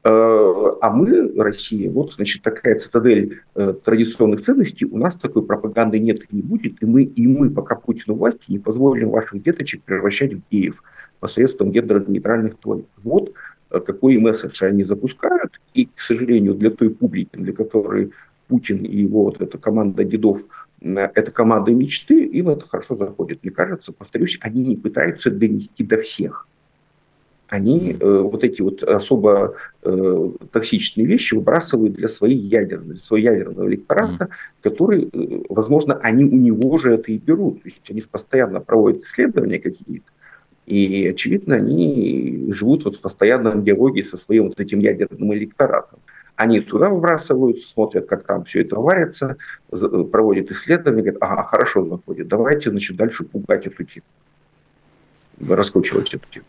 [0.09, 3.41] А мы, Россия, вот, значит, такая цитадель
[3.83, 7.75] традиционных ценностей, у нас такой пропаганды нет и не будет, и мы, и мы пока
[7.75, 10.81] Путину власти, не позволим ваших деточек превращать в геев
[11.19, 12.91] посредством гендерно-нейтральных туалетов.
[13.03, 13.33] Вот
[13.69, 18.11] какой месседж они запускают, и, к сожалению, для той публики, для которой
[18.47, 20.45] Путин и его вот эта команда дедов,
[20.79, 23.43] это команда мечты, им это хорошо заходит.
[23.43, 26.47] Мне кажется, повторюсь, они не пытаются донести до всех.
[27.47, 33.33] Они э, вот эти вот особо э, токсичные вещи выбрасывают для своей ядерной, для своего
[33.33, 34.29] ядерного электората, mm.
[34.61, 37.63] который, э, возможно, они у него же это и берут.
[37.63, 40.11] То есть они же постоянно проводят исследования какие-то,
[40.65, 45.99] и, очевидно, они живут вот в постоянном диалоге со своим вот этим ядерным электоратом.
[46.35, 49.37] Они туда выбрасывают, смотрят, как там все это варится,
[49.69, 54.05] проводят исследования, говорят, ага, хорошо заходит, давайте, значит, дальше пугать эту тему,
[55.39, 56.45] раскручивать эту тему.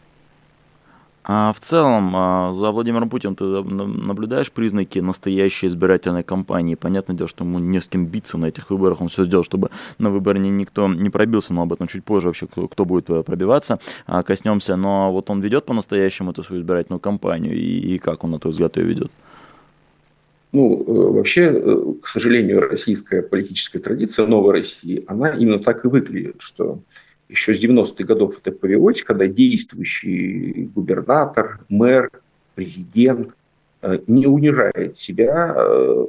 [1.30, 6.74] А в целом, а, за Владимиром Путиным ты наблюдаешь признаки настоящей избирательной кампании?
[6.74, 9.02] Понятное дело, что ему не с кем биться на этих выборах.
[9.02, 12.46] Он все сделал, чтобы на выборы никто не пробился, но об этом чуть позже вообще,
[12.46, 14.76] кто будет э, пробиваться, а, коснемся.
[14.76, 18.52] Но вот он ведет по-настоящему эту свою избирательную кампанию, и, и как он, на твой
[18.52, 19.12] взгляд, ее ведет?
[20.52, 25.88] Ну, э, вообще, э, к сожалению, российская политическая традиция новой России, она именно так и
[25.88, 26.78] выглядит, что
[27.28, 32.10] еще с 90-х годов это повелось, когда действующий губернатор, мэр,
[32.54, 33.34] президент
[33.82, 35.54] э, не унижает себя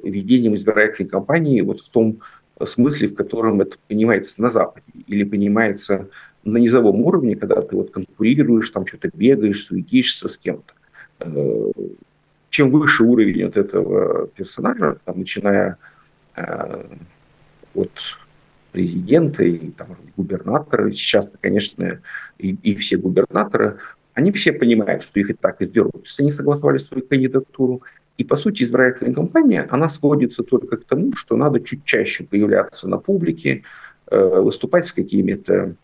[0.04, 2.20] ведением избирательной кампании вот в том
[2.66, 6.10] смысле, в котором это понимается на Западе или понимается
[6.44, 10.74] на низовом уровне, когда ты вот конкурируешь, там что-то бегаешь, суетишься с кем-то.
[12.50, 15.78] Чем выше уровень от этого персонажа, там, начиная
[16.36, 16.84] э,
[17.76, 17.92] от
[18.72, 22.00] президента и там, губернатора, сейчас, конечно,
[22.38, 23.78] и, и все губернаторы,
[24.14, 25.94] они все понимают, что их и так изберут.
[25.94, 27.82] То есть они согласовали свою кандидатуру.
[28.18, 32.88] И, по сути, избирательная кампания, она сводится только к тому, что надо чуть чаще появляться
[32.88, 33.64] на публике,
[34.12, 35.76] э, выступать с какими-то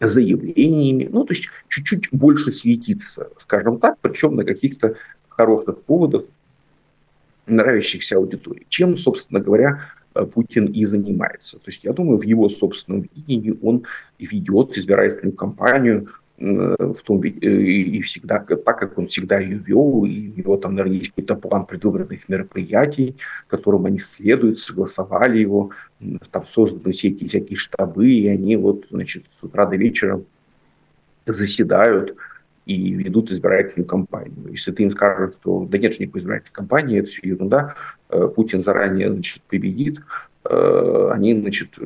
[0.00, 4.94] заявлениями, ну, то есть чуть-чуть больше светиться, скажем так, причем на каких-то
[5.28, 6.24] хороших поводов,
[7.46, 8.66] нравящихся аудитории.
[8.68, 9.80] Чем, собственно говоря,
[10.14, 11.58] Путин и занимается.
[11.58, 13.84] То есть я думаю, в его собственном видении он
[14.18, 20.04] ведет избирательную кампанию э, в том э, и всегда так, как он всегда ее вел,
[20.04, 23.16] и у него там, наверное, есть какой-то план предвыборных мероприятий,
[23.46, 25.70] которым они следуют, согласовали его,
[26.30, 30.22] там созданы все эти всякие штабы, и они вот, значит, с утра до вечера
[31.26, 32.16] заседают,
[32.68, 34.52] и ведут избирательную кампанию.
[34.52, 37.97] Если ты им скажешь, что да нет же никакой избирательной кампании, это все ерунда, э,
[38.08, 40.00] Путин заранее значит, победит,
[40.44, 41.78] э, они значит,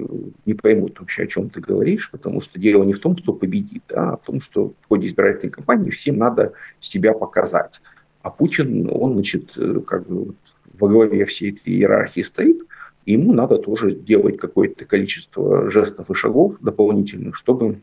[0.47, 3.85] не поймут вообще, о чем ты говоришь, потому что дело не в том, кто победит,
[3.93, 7.81] а в том, что в ходе избирательной кампании всем надо себя показать.
[8.23, 10.35] А Путин, он, значит, э, как бы
[10.79, 12.63] во главе всей этой иерархии стоит,
[13.05, 17.81] ему надо тоже делать какое-то количество жестов и шагов дополнительных, чтобы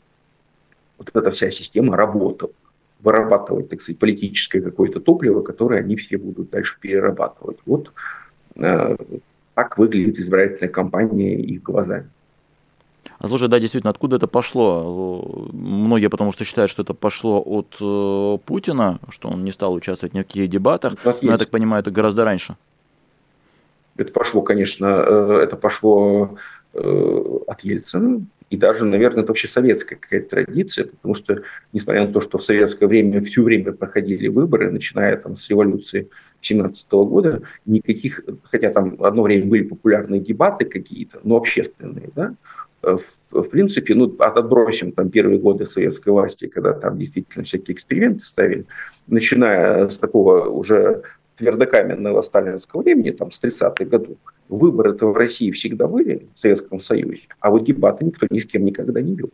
[0.97, 2.51] вот эта вся система работала
[3.01, 7.57] вырабатывать, так сказать, политическое какое-то топливо, которое они все будут дальше перерабатывать.
[7.65, 7.91] Вот э,
[9.53, 12.09] так выглядит избирательная кампания их глазами.
[13.17, 15.49] А слушай, да, действительно, откуда это пошло?
[15.51, 20.13] Многие потому что считают, что это пошло от э, Путина, что он не стал участвовать
[20.13, 20.93] ни в каких дебатах.
[21.03, 22.55] Но, я так понимаю, это гораздо раньше.
[23.97, 26.37] Это пошло, конечно, э, это пошло
[26.73, 31.41] э, от Ельцина, и даже, наверное, это вообще советская какая-то традиция, потому что,
[31.71, 36.09] несмотря на то, что в советское время все время проходили выборы, начиная там с революции
[36.41, 42.35] 17 года, никаких, хотя там одно время были популярные дебаты какие-то, но общественные, да,
[42.81, 48.23] в, в принципе, ну, отбросим там первые годы советской власти, когда там действительно всякие эксперименты
[48.23, 48.65] ставили,
[49.07, 51.03] начиная с такого уже
[51.37, 54.17] твердокаменного сталинского времени, там, с 30-х годов,
[54.49, 58.65] выборы-то в России всегда были, в Советском Союзе, а вот дебаты никто ни с кем
[58.65, 59.29] никогда не вел.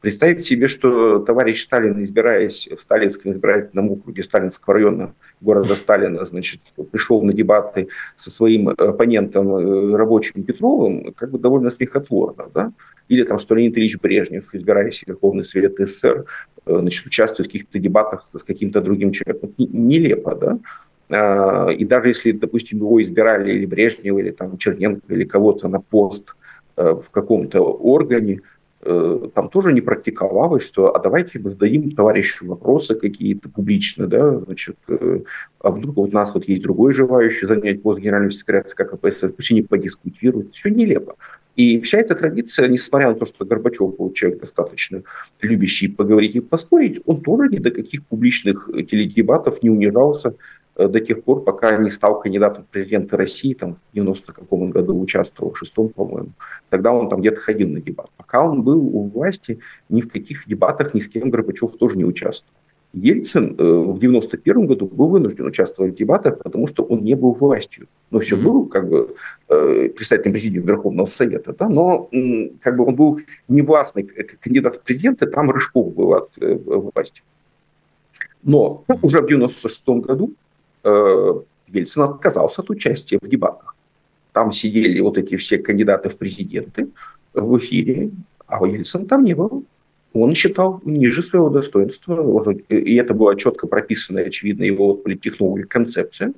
[0.00, 6.60] Представьте себе, что товарищ Сталин, избираясь в Сталинском избирательном округе Сталинского района города Сталина, значит,
[6.90, 12.72] пришел на дебаты со своим оппонентом э, рабочим Петровым, как бы довольно смехотворно, да?
[13.08, 16.24] Или там, что Леонид Ильич Брежнев, избираясь в Верховный Совет СССР,
[16.64, 19.52] э, значит, участвует в каких-то дебатах с каким-то другим человеком.
[19.58, 20.58] Нелепо, да?
[21.10, 25.80] А, и даже если, допустим, его избирали или Брежнева, или там Черненко, или кого-то на
[25.80, 26.34] пост
[26.76, 28.59] э, в каком-то органе, э,
[29.34, 34.76] там тоже не практиковалось, что а давайте мы зададим товарищу вопросы какие-то публично, да, значит,
[34.88, 35.20] э,
[35.58, 39.50] а вдруг у нас вот есть другой желающий занять пост генерального секретаря ЦК КПСС, пусть
[39.50, 41.16] они подискутируют, все нелепо.
[41.56, 45.02] И вся эта традиция, несмотря на то, что Горбачев был человек достаточно
[45.42, 50.34] любящий поговорить и поспорить, он тоже ни до каких публичных теледебатов не унижался, э,
[50.88, 54.98] до тех пор, пока не стал кандидатом в президенты России, там, в 90 каком году
[54.98, 56.30] участвовал, в шестом, по-моему.
[56.68, 58.10] Тогда он там где-то ходил на дебат.
[58.16, 62.04] Пока он был у власти, ни в каких дебатах ни с кем Горбачев тоже не
[62.04, 62.54] участвовал.
[62.92, 67.32] Ельцин э, в 91 году был вынужден участвовать в дебатах, потому что он не был
[67.32, 67.86] властью.
[68.10, 68.42] Но все mm-hmm.
[68.42, 69.14] был как бы
[69.48, 72.10] э, представителем президиума Верховного Совета, да, но
[72.60, 77.22] как бы он был не властный кандидат в президенты, там Рыжков был от э, власти.
[78.42, 80.32] Но уже в 96 году
[80.82, 83.76] Ельцин отказался от участия в дебатах.
[84.32, 86.88] Там сидели вот эти все кандидаты в президенты
[87.34, 88.10] в эфире,
[88.46, 89.64] а Ельцин там не был
[90.12, 96.32] он считал ниже своего достоинства, и это была четко прописана, очевидно, его политтехнология концепция,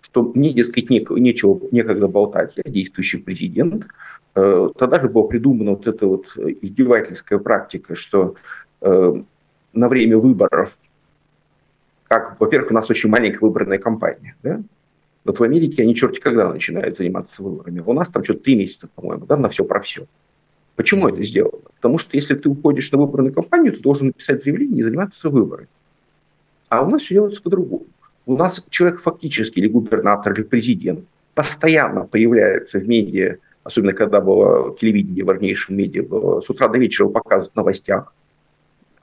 [0.00, 3.86] что мне, дескать, не, нечего некогда болтать, я действующий президент.
[4.36, 8.36] Э, тогда же была придумана вот эта вот издевательская практика, что
[8.82, 9.14] э,
[9.72, 10.78] на время выборов,
[12.08, 14.60] как, во-первых, у нас очень маленькая выборная кампания, да?
[15.24, 17.82] Вот в Америке они черти когда начинают заниматься выборами.
[17.84, 20.06] У нас там что-то три месяца, по-моему, да, на все про все.
[20.76, 21.58] Почему это сделано?
[21.76, 25.68] Потому что если ты уходишь на выборную кампанию, ты должен написать заявление и заниматься выборами.
[26.68, 27.86] А у нас все делается по-другому.
[28.26, 34.76] У нас человек фактически, или губернатор, или президент, постоянно появляется в медиа, особенно когда было
[34.76, 38.12] телевидение, важнейшем медиа, было, с утра до вечера показывают в новостях.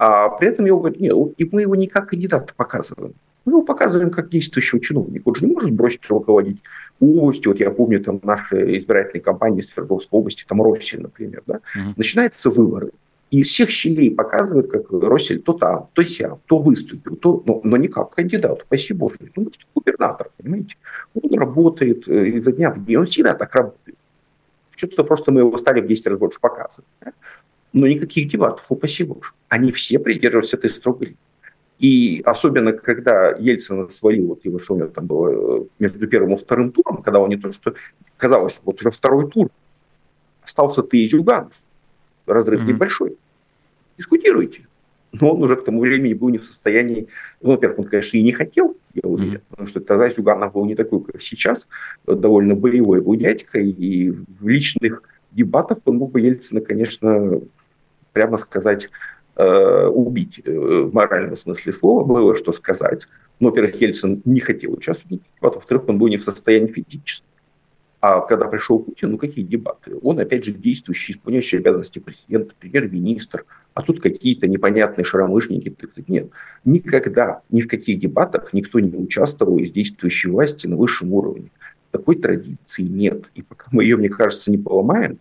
[0.03, 3.13] А при этом его говорят, нет, и мы его не как кандидата показываем.
[3.45, 5.29] Мы его показываем как действующего чиновника.
[5.29, 6.61] Он же не может бросить руководить
[6.99, 7.53] областью.
[7.53, 11.41] Вот я помню там наши избирательные кампании в Свердловской области, там Россель, например.
[11.45, 11.55] Да?
[11.55, 11.93] Uh-huh.
[11.95, 12.91] Начинаются выборы.
[13.31, 17.61] И из всех щелей показывают, как Россель то там, то сям, то выступил, то, но,
[17.63, 19.15] но не как кандидат, спасибо Боже.
[19.37, 20.75] Ну, губернатор, понимаете?
[21.13, 23.97] Он работает э, изо дня в день, он всегда так работает.
[24.75, 26.85] Что-то просто мы его стали в 10 раз больше показывать.
[26.99, 27.13] Да?
[27.73, 29.31] Но никаких дебатов, упаси Боже.
[29.49, 31.17] Они все придерживаются этой строгой линии.
[31.79, 36.35] И особенно, когда Ельцин свалил, вот его, что у него там было э, между первым
[36.35, 37.73] и вторым туром, когда он не то, что
[38.15, 39.49] казалось, вот уже второй тур,
[40.41, 41.53] остался ты и Зюганов,
[42.25, 42.67] разрыв mm-hmm.
[42.67, 43.17] небольшой.
[43.97, 44.67] Дискутируйте.
[45.11, 47.07] Но он уже к тому времени был не в состоянии,
[47.41, 49.41] ну, во-первых, он, конечно, и не хотел, я уверен, mm-hmm.
[49.49, 51.67] потому что тогда Зюганов был не такой, как сейчас,
[52.05, 57.41] довольно боевой был дядька, и в личных дебатах он мог бы Ельцина, конечно,
[58.13, 58.89] прямо сказать,
[59.35, 63.07] Э, убить э, в моральном смысле слова, было что сказать.
[63.39, 67.25] Но, во-первых, Ельцин не хотел участвовать дебатах, во-вторых, он был не в состоянии физически.
[67.99, 69.97] А когда пришел Путин, ну какие дебаты?
[70.03, 75.75] Он, опять же, действующий, исполняющий обязанности президента, премьер-министр, а тут какие-то непонятные шаромышники.
[76.07, 76.29] Нет,
[76.63, 81.49] никогда, ни в каких дебатах никто не участвовал из действующей власти на высшем уровне.
[81.89, 83.31] Такой традиции нет.
[83.33, 85.17] И пока мы ее, мне кажется, не поломаем,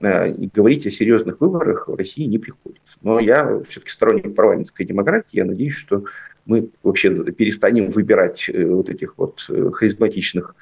[0.00, 2.96] и говорить о серьезных выборах в России не приходится.
[3.02, 5.36] Но я все-таки сторонник парламентской демократии.
[5.36, 6.04] Я надеюсь, что
[6.46, 10.54] мы вообще перестанем выбирать э, вот этих вот э, харизматичных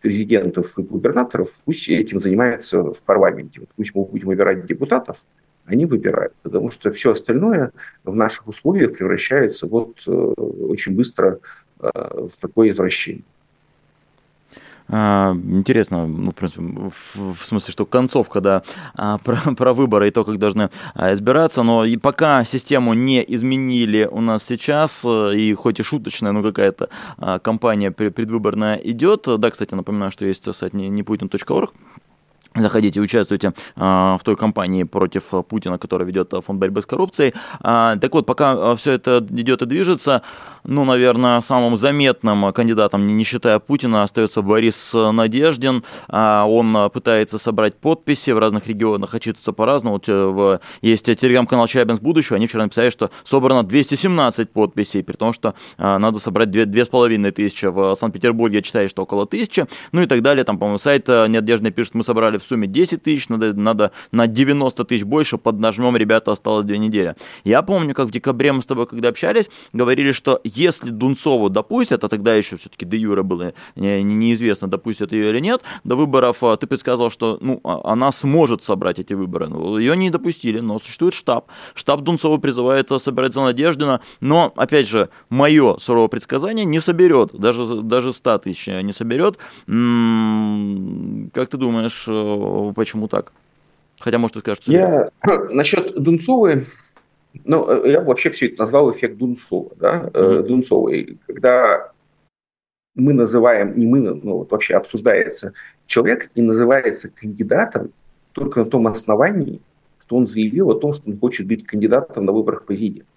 [0.00, 1.54] президентов и губернаторов.
[1.64, 3.60] Пусть этим занимается в парламенте.
[3.60, 5.24] Вот пусть мы будем выбирать депутатов,
[5.64, 6.34] они выбирают.
[6.42, 7.70] Потому что все остальное
[8.02, 11.38] в наших условиях превращается вот очень быстро
[11.78, 13.24] в такое извращение.
[14.88, 16.62] А, интересно, ну, в, принципе,
[17.14, 18.62] в, смысле, что концовка, да,
[18.94, 23.24] а, про, про выборы и то, как должны а, избираться, но и пока систему не
[23.26, 26.88] изменили у нас сейчас, э, и хоть и шуточная, но какая-то
[27.42, 31.72] кампания предвыборная идет, да, кстати, напоминаю, что есть сайт непутин.орг,
[32.56, 37.34] Заходите, участвуйте э, в той кампании против Путина, которая ведет фонд борьбы с коррупцией.
[37.60, 40.22] А, так вот, пока все это идет и движется,
[40.62, 45.82] ну, наверное, самым заметным кандидатом, не считая Путина, остается Борис Надеждин.
[46.08, 49.96] А, он пытается собрать подписи в разных регионах, отчитываться по-разному.
[49.96, 55.16] Вот, э, в, есть телеграм-канал «Челябинск будущего», они вчера написали, что собрано 217 подписей, при
[55.16, 60.06] том, что а, надо собрать 2500 в Санкт-Петербурге, я читаю, что около тысячи, ну и
[60.06, 60.44] так далее.
[60.44, 64.26] Там, по-моему, сайт э, Надежды пишет, мы собрали в сумме 10 тысяч, надо, надо на
[64.26, 67.16] 90 тысяч больше, поднажмем, ребята, осталось две недели.
[67.44, 72.04] Я помню, как в декабре мы с тобой, когда общались, говорили, что если Дунцову допустят,
[72.04, 76.56] а тогда еще все-таки де юра было неизвестно, допустят ее или нет, до выборов а,
[76.56, 79.48] ты предсказал, что ну, а, она сможет собрать эти выборы.
[79.48, 81.46] Ну, ее не допустили, но существует штаб.
[81.74, 87.82] Штаб Дунцова призывает собирать за Надеждина, но, опять же, мое суровое предсказание не соберет, даже,
[87.82, 89.38] даже 100 тысяч не соберет.
[89.66, 92.04] М-м, как ты думаешь,
[92.74, 93.32] Почему так?
[93.98, 94.72] Хотя, может, ты скажешь, что...
[94.72, 95.10] Я...
[95.50, 96.66] Насчет Дунцовой,
[97.44, 100.42] ну, э, я вообще все это назвал эффект Дунцова, да, mm-hmm.
[100.42, 101.18] Дунцовой.
[101.26, 101.92] Когда
[102.94, 105.52] мы называем, не мы, ну, вот вообще обсуждается,
[105.86, 107.92] человек не называется кандидатом
[108.32, 109.60] только на том основании,
[110.00, 113.10] что он заявил о том, что он хочет быть кандидатом на выборах президента.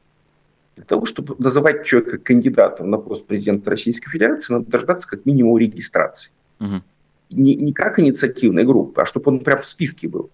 [0.75, 5.57] Для того, чтобы называть человека кандидатом на пост президента Российской Федерации, надо дождаться как минимум
[5.57, 6.31] регистрации.
[6.59, 6.81] Угу.
[7.29, 10.29] Не, не как инициативной группы, а чтобы он прям в списке был.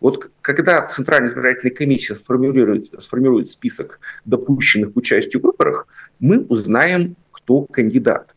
[0.00, 5.86] Вот когда Центральная избирательная комиссия сформирует, сформирует список допущенных к участию в выборах,
[6.20, 8.34] мы узнаем, кто кандидат.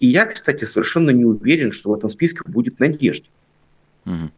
[0.00, 3.26] И я, кстати, совершенно не уверен, что в этом списке будет Надежда.
[4.06, 4.30] Угу.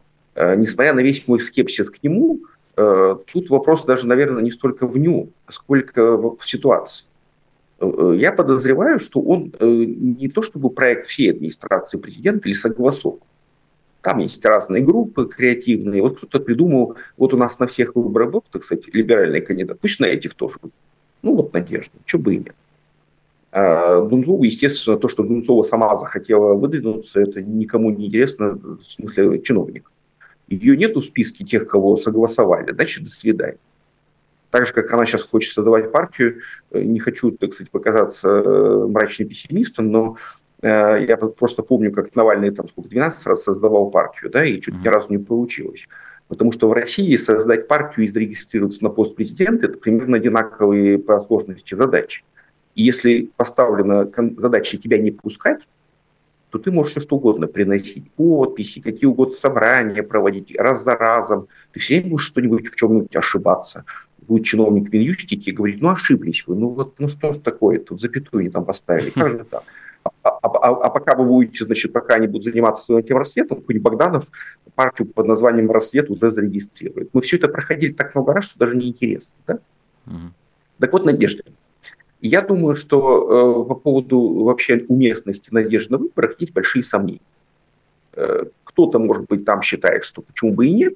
[0.57, 2.41] Несмотря на весь мой скепсис к нему,
[2.75, 7.05] э, тут вопрос даже, наверное, не столько в нем, сколько в ситуации.
[7.79, 13.19] Э, я подозреваю, что он не то чтобы проект всей администрации президента или согласован,
[14.05, 16.03] там есть разные группы креативные.
[16.03, 19.79] Вот кто-то придумал, вот у нас на всех выборах был, кстати, либеральный кандидат.
[19.79, 20.57] Пусть на этих тоже.
[21.23, 22.55] Ну вот надежда, что бы и нет.
[23.51, 29.41] А Дунцову, естественно, то, что Дунцова сама захотела выдвинуться, это никому не интересно, в смысле
[29.41, 29.91] чиновник.
[30.49, 33.57] Ее нету в списке тех, кого согласовали, значит, до свидания.
[34.55, 36.39] Так же, как она сейчас хочет создавать партию,
[36.71, 40.15] э, не хочу, так сказать, показаться э, мрачным пессимистом, но
[40.65, 44.81] Э, я просто помню, как Навальный там сколько, 12 раз создавал партию, да, и чуть
[44.81, 45.87] ни разу не получилось.
[46.27, 51.19] Потому что в России создать партию и зарегистрироваться на пост президента– это примерно одинаковые по
[51.19, 52.23] сложности задачи.
[52.73, 55.67] И если поставлена задача тебя не пускать,
[56.49, 58.09] то ты можешь все что угодно приносить.
[58.13, 61.47] Подписи, какие угодно собрания проводить, раз за разом.
[61.73, 63.85] Ты все время будешь что-нибудь в чем-нибудь ошибаться.
[64.27, 68.01] Будет чиновник Минюстики и говорить, ну ошиблись вы, ну вот, ну что ж такое, тут
[68.01, 69.63] запятую не там поставили, как же так?
[70.21, 73.59] А, а, а, а пока вы будете, значит, пока они будут заниматься своим этим рассветом,
[73.59, 74.25] какой Богданов
[74.75, 77.09] партию под названием «Рассвет» уже зарегистрирует.
[77.13, 79.33] Мы все это проходили так много раз, что даже неинтересно.
[79.47, 79.59] Да?
[80.05, 80.15] Угу.
[80.79, 81.43] Так вот, Надежда.
[82.21, 87.21] Я думаю, что э, по поводу вообще уместности надежды на выборах есть большие сомнения.
[88.13, 90.95] Э, кто-то, может быть, там считает, что почему бы и нет,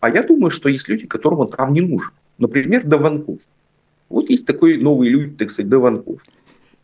[0.00, 2.12] а я думаю, что есть люди, которым он там не нужен.
[2.38, 3.40] Например, Даванков.
[4.08, 6.20] Вот есть такой новый люди, так сказать, Даванков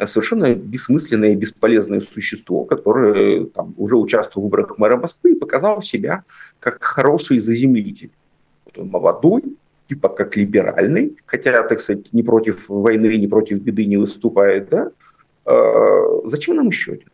[0.07, 5.83] совершенно бессмысленное и бесполезное существо, которое там, уже участвовал в выборах мэра Москвы и показал
[5.83, 6.25] себя
[6.59, 8.11] как хороший заземлитель.
[8.65, 9.43] Вот он молодой,
[9.89, 14.91] типа как либеральный, хотя, так сказать, не против войны, не против беды не выступает, да?
[15.45, 17.09] А, зачем нам еще один?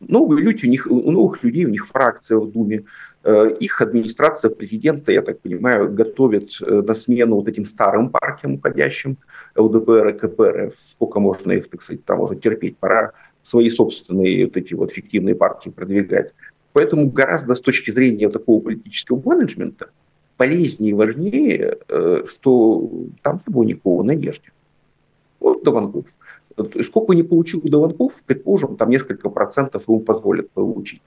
[0.00, 4.50] Новые люди, у, них, у новых людей, у них фракция в Думе, Э, их администрация
[4.50, 9.16] президента, я так понимаю, готовит э, на смену вот этим старым партиям уходящим,
[9.56, 10.74] ЛДПР и КПРФ.
[10.90, 12.78] Сколько можно их, так сказать, там уже терпеть?
[12.78, 13.12] Пора
[13.42, 16.32] свои собственные вот эти вот фиктивные партии продвигать.
[16.72, 19.90] Поэтому гораздо с точки зрения такого политического менеджмента
[20.36, 22.90] полезнее и важнее, э, что
[23.22, 24.48] там не было никакого надежды.
[25.38, 26.06] Вот Дованков.
[26.84, 31.02] Сколько не получил Дованков, предположим, там несколько процентов ему позволят получить.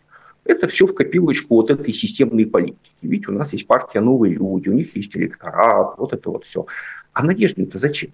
[0.46, 2.92] Это все в копилочку вот этой системной политики.
[3.02, 6.68] Ведь у нас есть партия «Новые люди», у них есть электорат, вот это вот все.
[7.14, 8.12] А Надеждин-то зачем?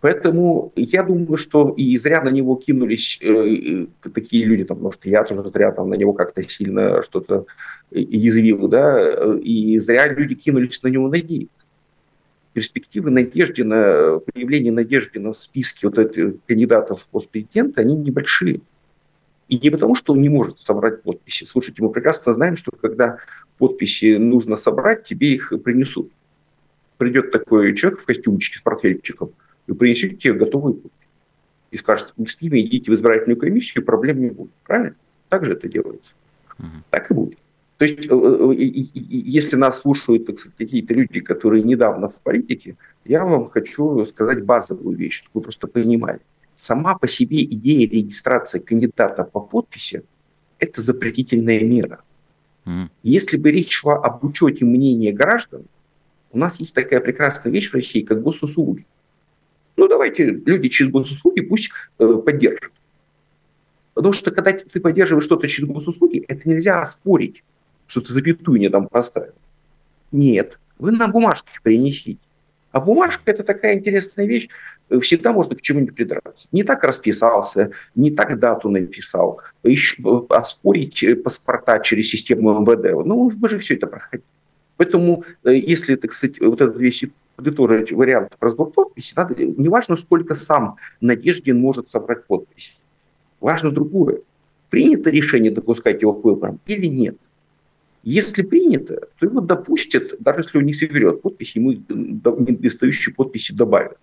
[0.00, 5.22] Поэтому я думаю, что и зря на него кинулись э, такие люди, там, может, я
[5.22, 7.46] тоже зря там на него как-то сильно что-то
[7.92, 11.66] язвил, да, и зря люди кинулись на него надеяться.
[12.52, 18.60] Перспективы Надеждина, появление Надеждина в списке вот этих кандидатов в постпрезидента, они небольшие.
[19.52, 21.44] И не потому, что он не может собрать подписи.
[21.44, 23.18] Слушайте, мы прекрасно знаем, что когда
[23.58, 26.10] подписи нужно собрать, тебе их принесут.
[26.96, 29.32] Придет такой человек в костюмчике с портфельчиком
[29.66, 31.08] и принесет тебе готовые подписи.
[31.70, 34.52] И скажет, с ними идите в избирательную комиссию, проблем не будет.
[34.64, 34.96] Правильно?
[35.28, 36.12] Так же это делается.
[36.58, 36.66] Угу.
[36.88, 37.38] Так и будет.
[37.76, 43.50] То есть, э, э, если нас слушают какие-то люди, которые недавно в политике, я вам
[43.50, 46.20] хочу сказать базовую вещь, чтобы вы просто понимали
[46.62, 50.04] сама по себе идея регистрации кандидата по подписи–
[50.60, 52.04] это запретительная мера.
[52.64, 52.88] Mm.
[53.02, 55.64] Если бы речь шла об учете мнения граждан,
[56.30, 58.86] у нас есть такая прекрасная вещь в России, как госуслуги.
[59.76, 62.72] Ну, давайте люди через госуслуги пусть э, поддержат.
[63.94, 67.42] Потому что когда ты поддерживаешь что-то через госуслуги, это нельзя оспорить,
[67.88, 69.34] что ты запятую не там поставил.
[70.12, 72.20] Нет, вы на бумажке принесите.
[72.72, 74.48] А бумажка– это такая интересная вещь,
[75.02, 76.48] всегда можно к чему-нибудь придраться.
[76.52, 83.06] Не так расписался, не так дату написал, еще оспорить э, паспорта через систему МВД.
[83.06, 84.24] Ну, мы же все это проходили.
[84.78, 87.04] Поэтому, э, если, так сказать, вот этот весь
[87.36, 92.72] подытожить вариант разбор подписи, надо, неважно, сколько сам Надеждин может собрать подписи.
[93.40, 94.20] Важно другое.
[94.70, 97.16] Принято решение допускать его к выборам или нет–
[98.02, 103.96] если принято, то его допустят, даже если он не соберет подписи, ему недостающие подписи добавят.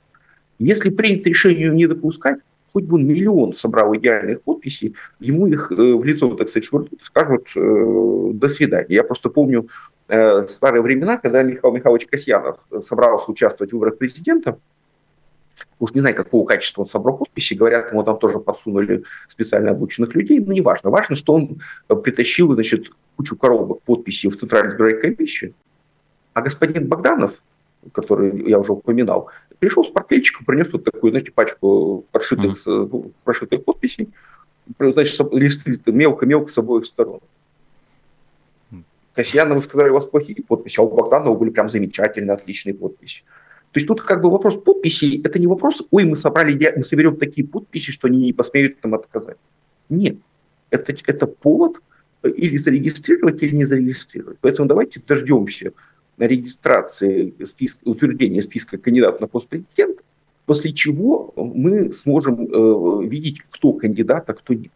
[0.57, 2.39] Если принято решение не допускать,
[2.71, 7.01] хоть бы он миллион собрал идеальных подписей, ему их э, в лицо, так сказать, швырнут,
[7.01, 8.87] скажут э, «до свидания».
[8.89, 9.67] Я просто помню
[10.07, 14.59] э, старые времена, когда Михаил Михайлович Касьянов собрался участвовать в выборах президента,
[15.79, 20.15] уж не знаю, какого качества он собрал подписи, говорят, ему там тоже подсунули специально обученных
[20.15, 20.89] людей, но неважно.
[20.89, 21.61] Важно, что он
[22.01, 25.53] притащил, значит, кучу коробок подписей в Центральную избирательную комиссию,
[26.33, 27.33] а господин Богданов,
[27.91, 29.29] который я уже упоминал,
[29.59, 33.13] пришел с портфельчиком, принес вот такую, знаете, пачку подшитых, mm-hmm.
[33.23, 34.09] прошитых подписей,
[34.79, 37.19] значит, листы мелко-мелко с обоих сторон.
[39.13, 43.23] Касьянову сказали, у вас плохие подписи, а у Богданова были прям замечательные, отличные подписи.
[43.71, 47.17] То есть тут как бы вопрос подписей, это не вопрос, ой, мы собрали, мы соберем
[47.17, 49.37] такие подписи, что они не посмеют нам отказать.
[49.89, 50.17] Нет,
[50.71, 51.79] это, это повод
[52.23, 54.39] или зарегистрировать, или не зарегистрировать.
[54.41, 55.73] Поэтому давайте дождемся
[56.17, 60.01] регистрации списка, утверждения списка кандидатов на пост президента,
[60.45, 64.71] после чего мы сможем э, видеть, кто кандидат, а кто нет.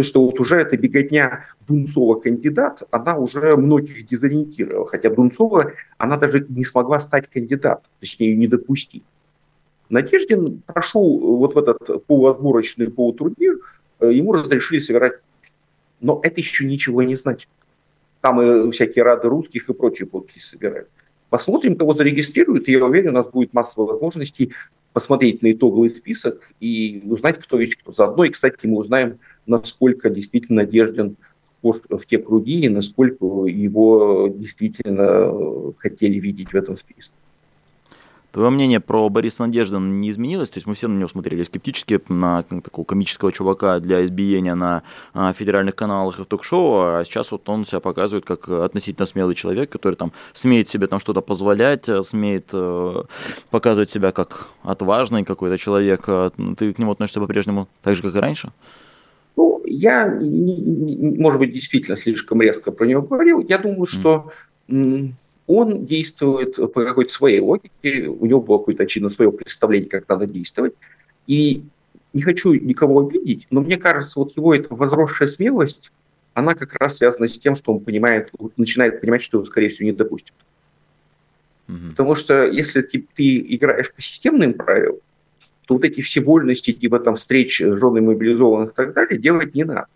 [0.00, 4.86] То, что вот уже эта беготня Дунцова кандидат, она уже многих дезориентировала.
[4.86, 9.04] Хотя Дунцова, она даже не смогла стать кандидатом, точнее, не допустить.
[9.90, 13.58] Надеждин прошел вот в этот полуотборочный полутурнир,
[14.00, 15.18] э, ему разрешили собирать,
[16.00, 17.50] но это еще ничего не значит.
[18.22, 20.88] Там и всякие рады русских и прочие подписи собирают.
[21.28, 24.54] Посмотрим, кого зарегистрируют, и я уверен, у нас будет масса возможностей
[24.92, 27.92] посмотреть на итоговый список и узнать, кто есть кто.
[27.92, 29.18] Заодно, и, кстати, мы узнаем,
[29.50, 31.16] насколько действительно надежден
[31.62, 37.12] в те круги и насколько его действительно хотели видеть в этом списке.
[38.32, 40.50] Твое мнение про Бориса Надеждина не изменилось?
[40.50, 44.84] То есть мы все на него смотрели скептически, на такого комического чувака для избиения на
[45.12, 49.34] а, федеральных каналах и в ток-шоу, а сейчас вот он себя показывает как относительно смелый
[49.34, 53.02] человек, который там смеет себе там что-то позволять, смеет э,
[53.50, 56.04] показывать себя как отважный какой-то человек.
[56.06, 58.52] А ты к нему относишься по-прежнему так же, как и раньше?
[59.70, 63.40] Я, может быть, действительно слишком резко про него говорил.
[63.40, 64.32] Я думаю, что
[65.46, 70.26] он действует по какой-то своей логике, у него было какое-то, очевидно, свое представление, как надо
[70.26, 70.74] действовать.
[71.26, 71.62] И
[72.12, 75.92] не хочу никого обидеть, но мне кажется, вот его эта возросшая смелость,
[76.34, 79.86] она как раз связана с тем, что он понимает, начинает понимать, что его, скорее всего,
[79.86, 80.34] не допустят.
[81.68, 81.90] Угу.
[81.90, 84.98] Потому что если ты, ты играешь по системным правилам,
[85.70, 89.54] то вот эти все вольности, типа там встреч с женой мобилизованных и так далее, делать
[89.54, 89.86] не надо.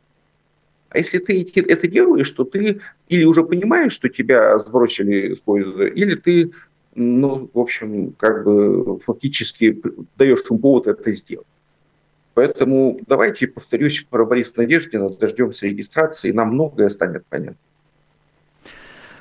[0.88, 5.86] А если ты это делаешь, то ты или уже понимаешь, что тебя сбросили с поезда,
[5.88, 6.52] или ты,
[6.94, 9.82] ну, в общем, как бы фактически
[10.16, 11.48] даешь ему повод это сделать.
[12.34, 17.58] Поэтому давайте, повторюсь, про Бориса Надеждина дождемся регистрации, нам многое станет понятно.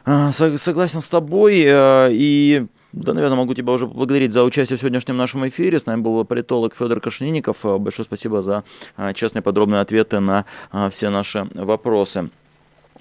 [0.06, 1.64] А, согласен с тобой.
[1.66, 5.80] Э, и да, наверное, могу тебя уже поблагодарить за участие в сегодняшнем нашем эфире.
[5.80, 7.58] С нами был политолог Федор Кашнинников.
[7.64, 8.64] Большое спасибо за
[8.96, 12.30] а, честные подробные ответы на а, все наши вопросы.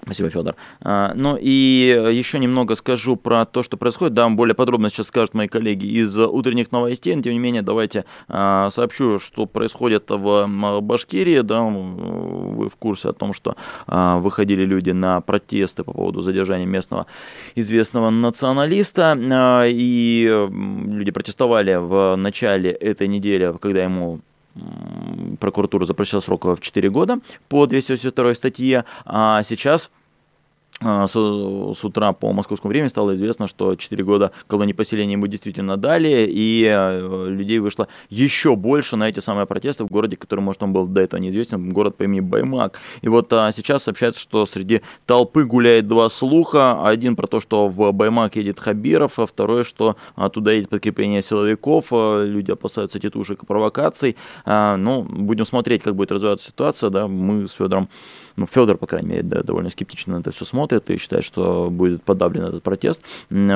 [0.03, 0.55] Спасибо, Федор.
[0.81, 4.13] А, ну и еще немного скажу про то, что происходит.
[4.13, 7.15] Да, более подробно сейчас скажут мои коллеги из утренних новостей.
[7.15, 11.39] Но, тем не менее, давайте а, сообщу, что происходит в Башкирии.
[11.39, 13.55] Да, вы в курсе о том, что
[13.87, 17.05] а, выходили люди на протесты по поводу задержания местного
[17.55, 19.17] известного националиста.
[19.69, 20.47] И
[20.85, 24.19] люди протестовали в начале этой недели, когда ему
[25.39, 29.89] прокуратура запрещала срок в 4 года по 282 статье, а сейчас
[30.83, 35.77] с, с утра по московскому времени стало известно, что 4 года колонии поселения ему действительно
[35.77, 40.63] дали, и э, людей вышло еще больше на эти самые протесты в городе, который, может,
[40.63, 42.79] он был до этого неизвестен, город по имени Баймак.
[43.01, 46.85] И вот а, сейчас сообщается, что среди толпы гуляет два слуха.
[46.85, 51.21] Один про то, что в Баймак едет Хабиров, а второй, что а, туда едет подкрепление
[51.21, 54.15] силовиков, а, люди опасаются тетушек и провокаций.
[54.45, 57.89] А, ну, будем смотреть, как будет развиваться ситуация, да, мы с Федором
[58.35, 61.69] ну, Федор, по крайней мере, да, довольно скептично на это все смотрит и считает, что
[61.69, 63.01] будет подавлен этот протест.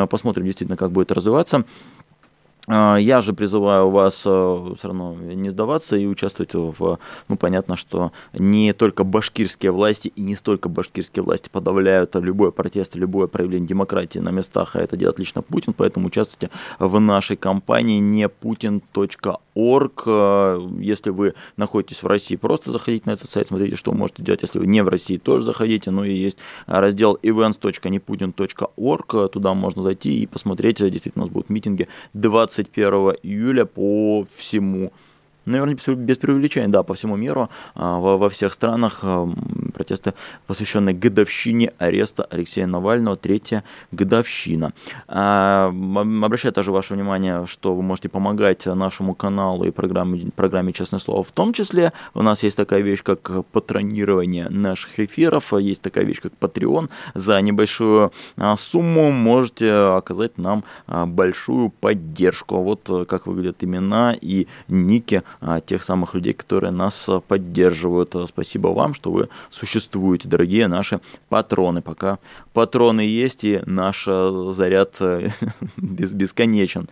[0.10, 1.66] Посмотрим действительно, как будет развиваться.
[2.70, 7.00] А, я же призываю вас э, все равно не сдаваться и участвовать в...
[7.30, 12.96] Ну, понятно, что не только башкирские власти и не столько башкирские власти подавляют любой протест,
[12.96, 18.00] любое проявление демократии на местах, а это делает лично Путин, поэтому участвуйте в нашей кампании
[18.00, 20.04] не putin.org.
[20.06, 24.24] Э, если вы находитесь в России, просто заходите на этот сайт, смотрите, что вы можете
[24.24, 24.42] делать.
[24.42, 25.90] Если вы не в России, тоже заходите.
[25.90, 30.80] Ну и есть раздел events.neputin.org, туда можно зайти и посмотреть.
[30.80, 34.92] Действительно, у нас будут митинги 20 21 июля по всему
[35.46, 39.00] наверное, без преувеличения, да, по всему миру, а, во всех странах,
[39.78, 40.14] протесты,
[40.48, 44.74] посвященные годовщине ареста Алексея Навального, третья годовщина.
[45.08, 45.72] А,
[46.24, 51.24] обращаю также ваше внимание, что вы можете помогать нашему каналу и программе, программе «Честное слово»
[51.24, 51.94] в том числе.
[52.16, 56.90] У нас есть такая вещь, как патронирование наших эфиров, есть такая вещь, как Patreon.
[57.14, 62.56] За небольшую а, сумму можете оказать нам а, большую поддержку.
[62.64, 65.22] Вот как выглядят имена и ники
[65.66, 68.16] тех самых людей, которые нас поддерживают.
[68.28, 69.67] Спасибо вам, что вы существуете,
[70.28, 71.00] дорогие наши
[71.30, 71.82] патроны.
[71.82, 72.20] Пока
[72.54, 75.30] патроны есть и наш заряд э,
[75.78, 76.88] бесконечен.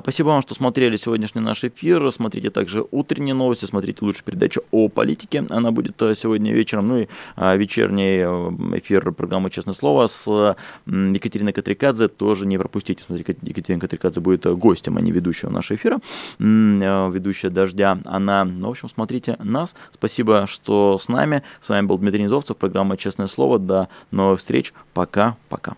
[0.00, 2.10] Спасибо вам, что смотрели сегодняшний наш эфир.
[2.12, 5.44] Смотрите также утренние новости, смотрите лучше передачу о политике.
[5.50, 6.88] Она будет э, сегодня вечером.
[6.88, 10.56] Ну и а, вечерний э, эфир программы «Честное слово» с
[10.86, 13.02] Екатериной Катрикадзе тоже не пропустите.
[13.04, 16.00] Смотрите, Екатерина Катрикадзе будет гостем, а не ведущего нашего эфира.
[16.38, 17.98] Ведущая «Дождя».
[18.04, 19.74] Она, ну, в общем, смотрите нас.
[19.92, 21.42] Спасибо, что с нами.
[21.60, 23.58] С вами был Дмитрий Низовцев, программа «Честное слово».
[23.58, 24.74] До новых встреч.
[24.92, 25.76] Пока-пока.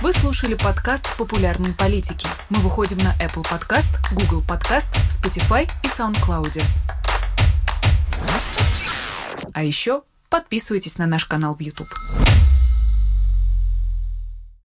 [0.00, 2.26] Вы слушали подкаст «Популярные политики».
[2.48, 6.62] Мы выходим на Apple Podcast, Google Podcast, Spotify и SoundCloud.
[9.52, 11.88] А еще подписывайтесь на наш канал в YouTube.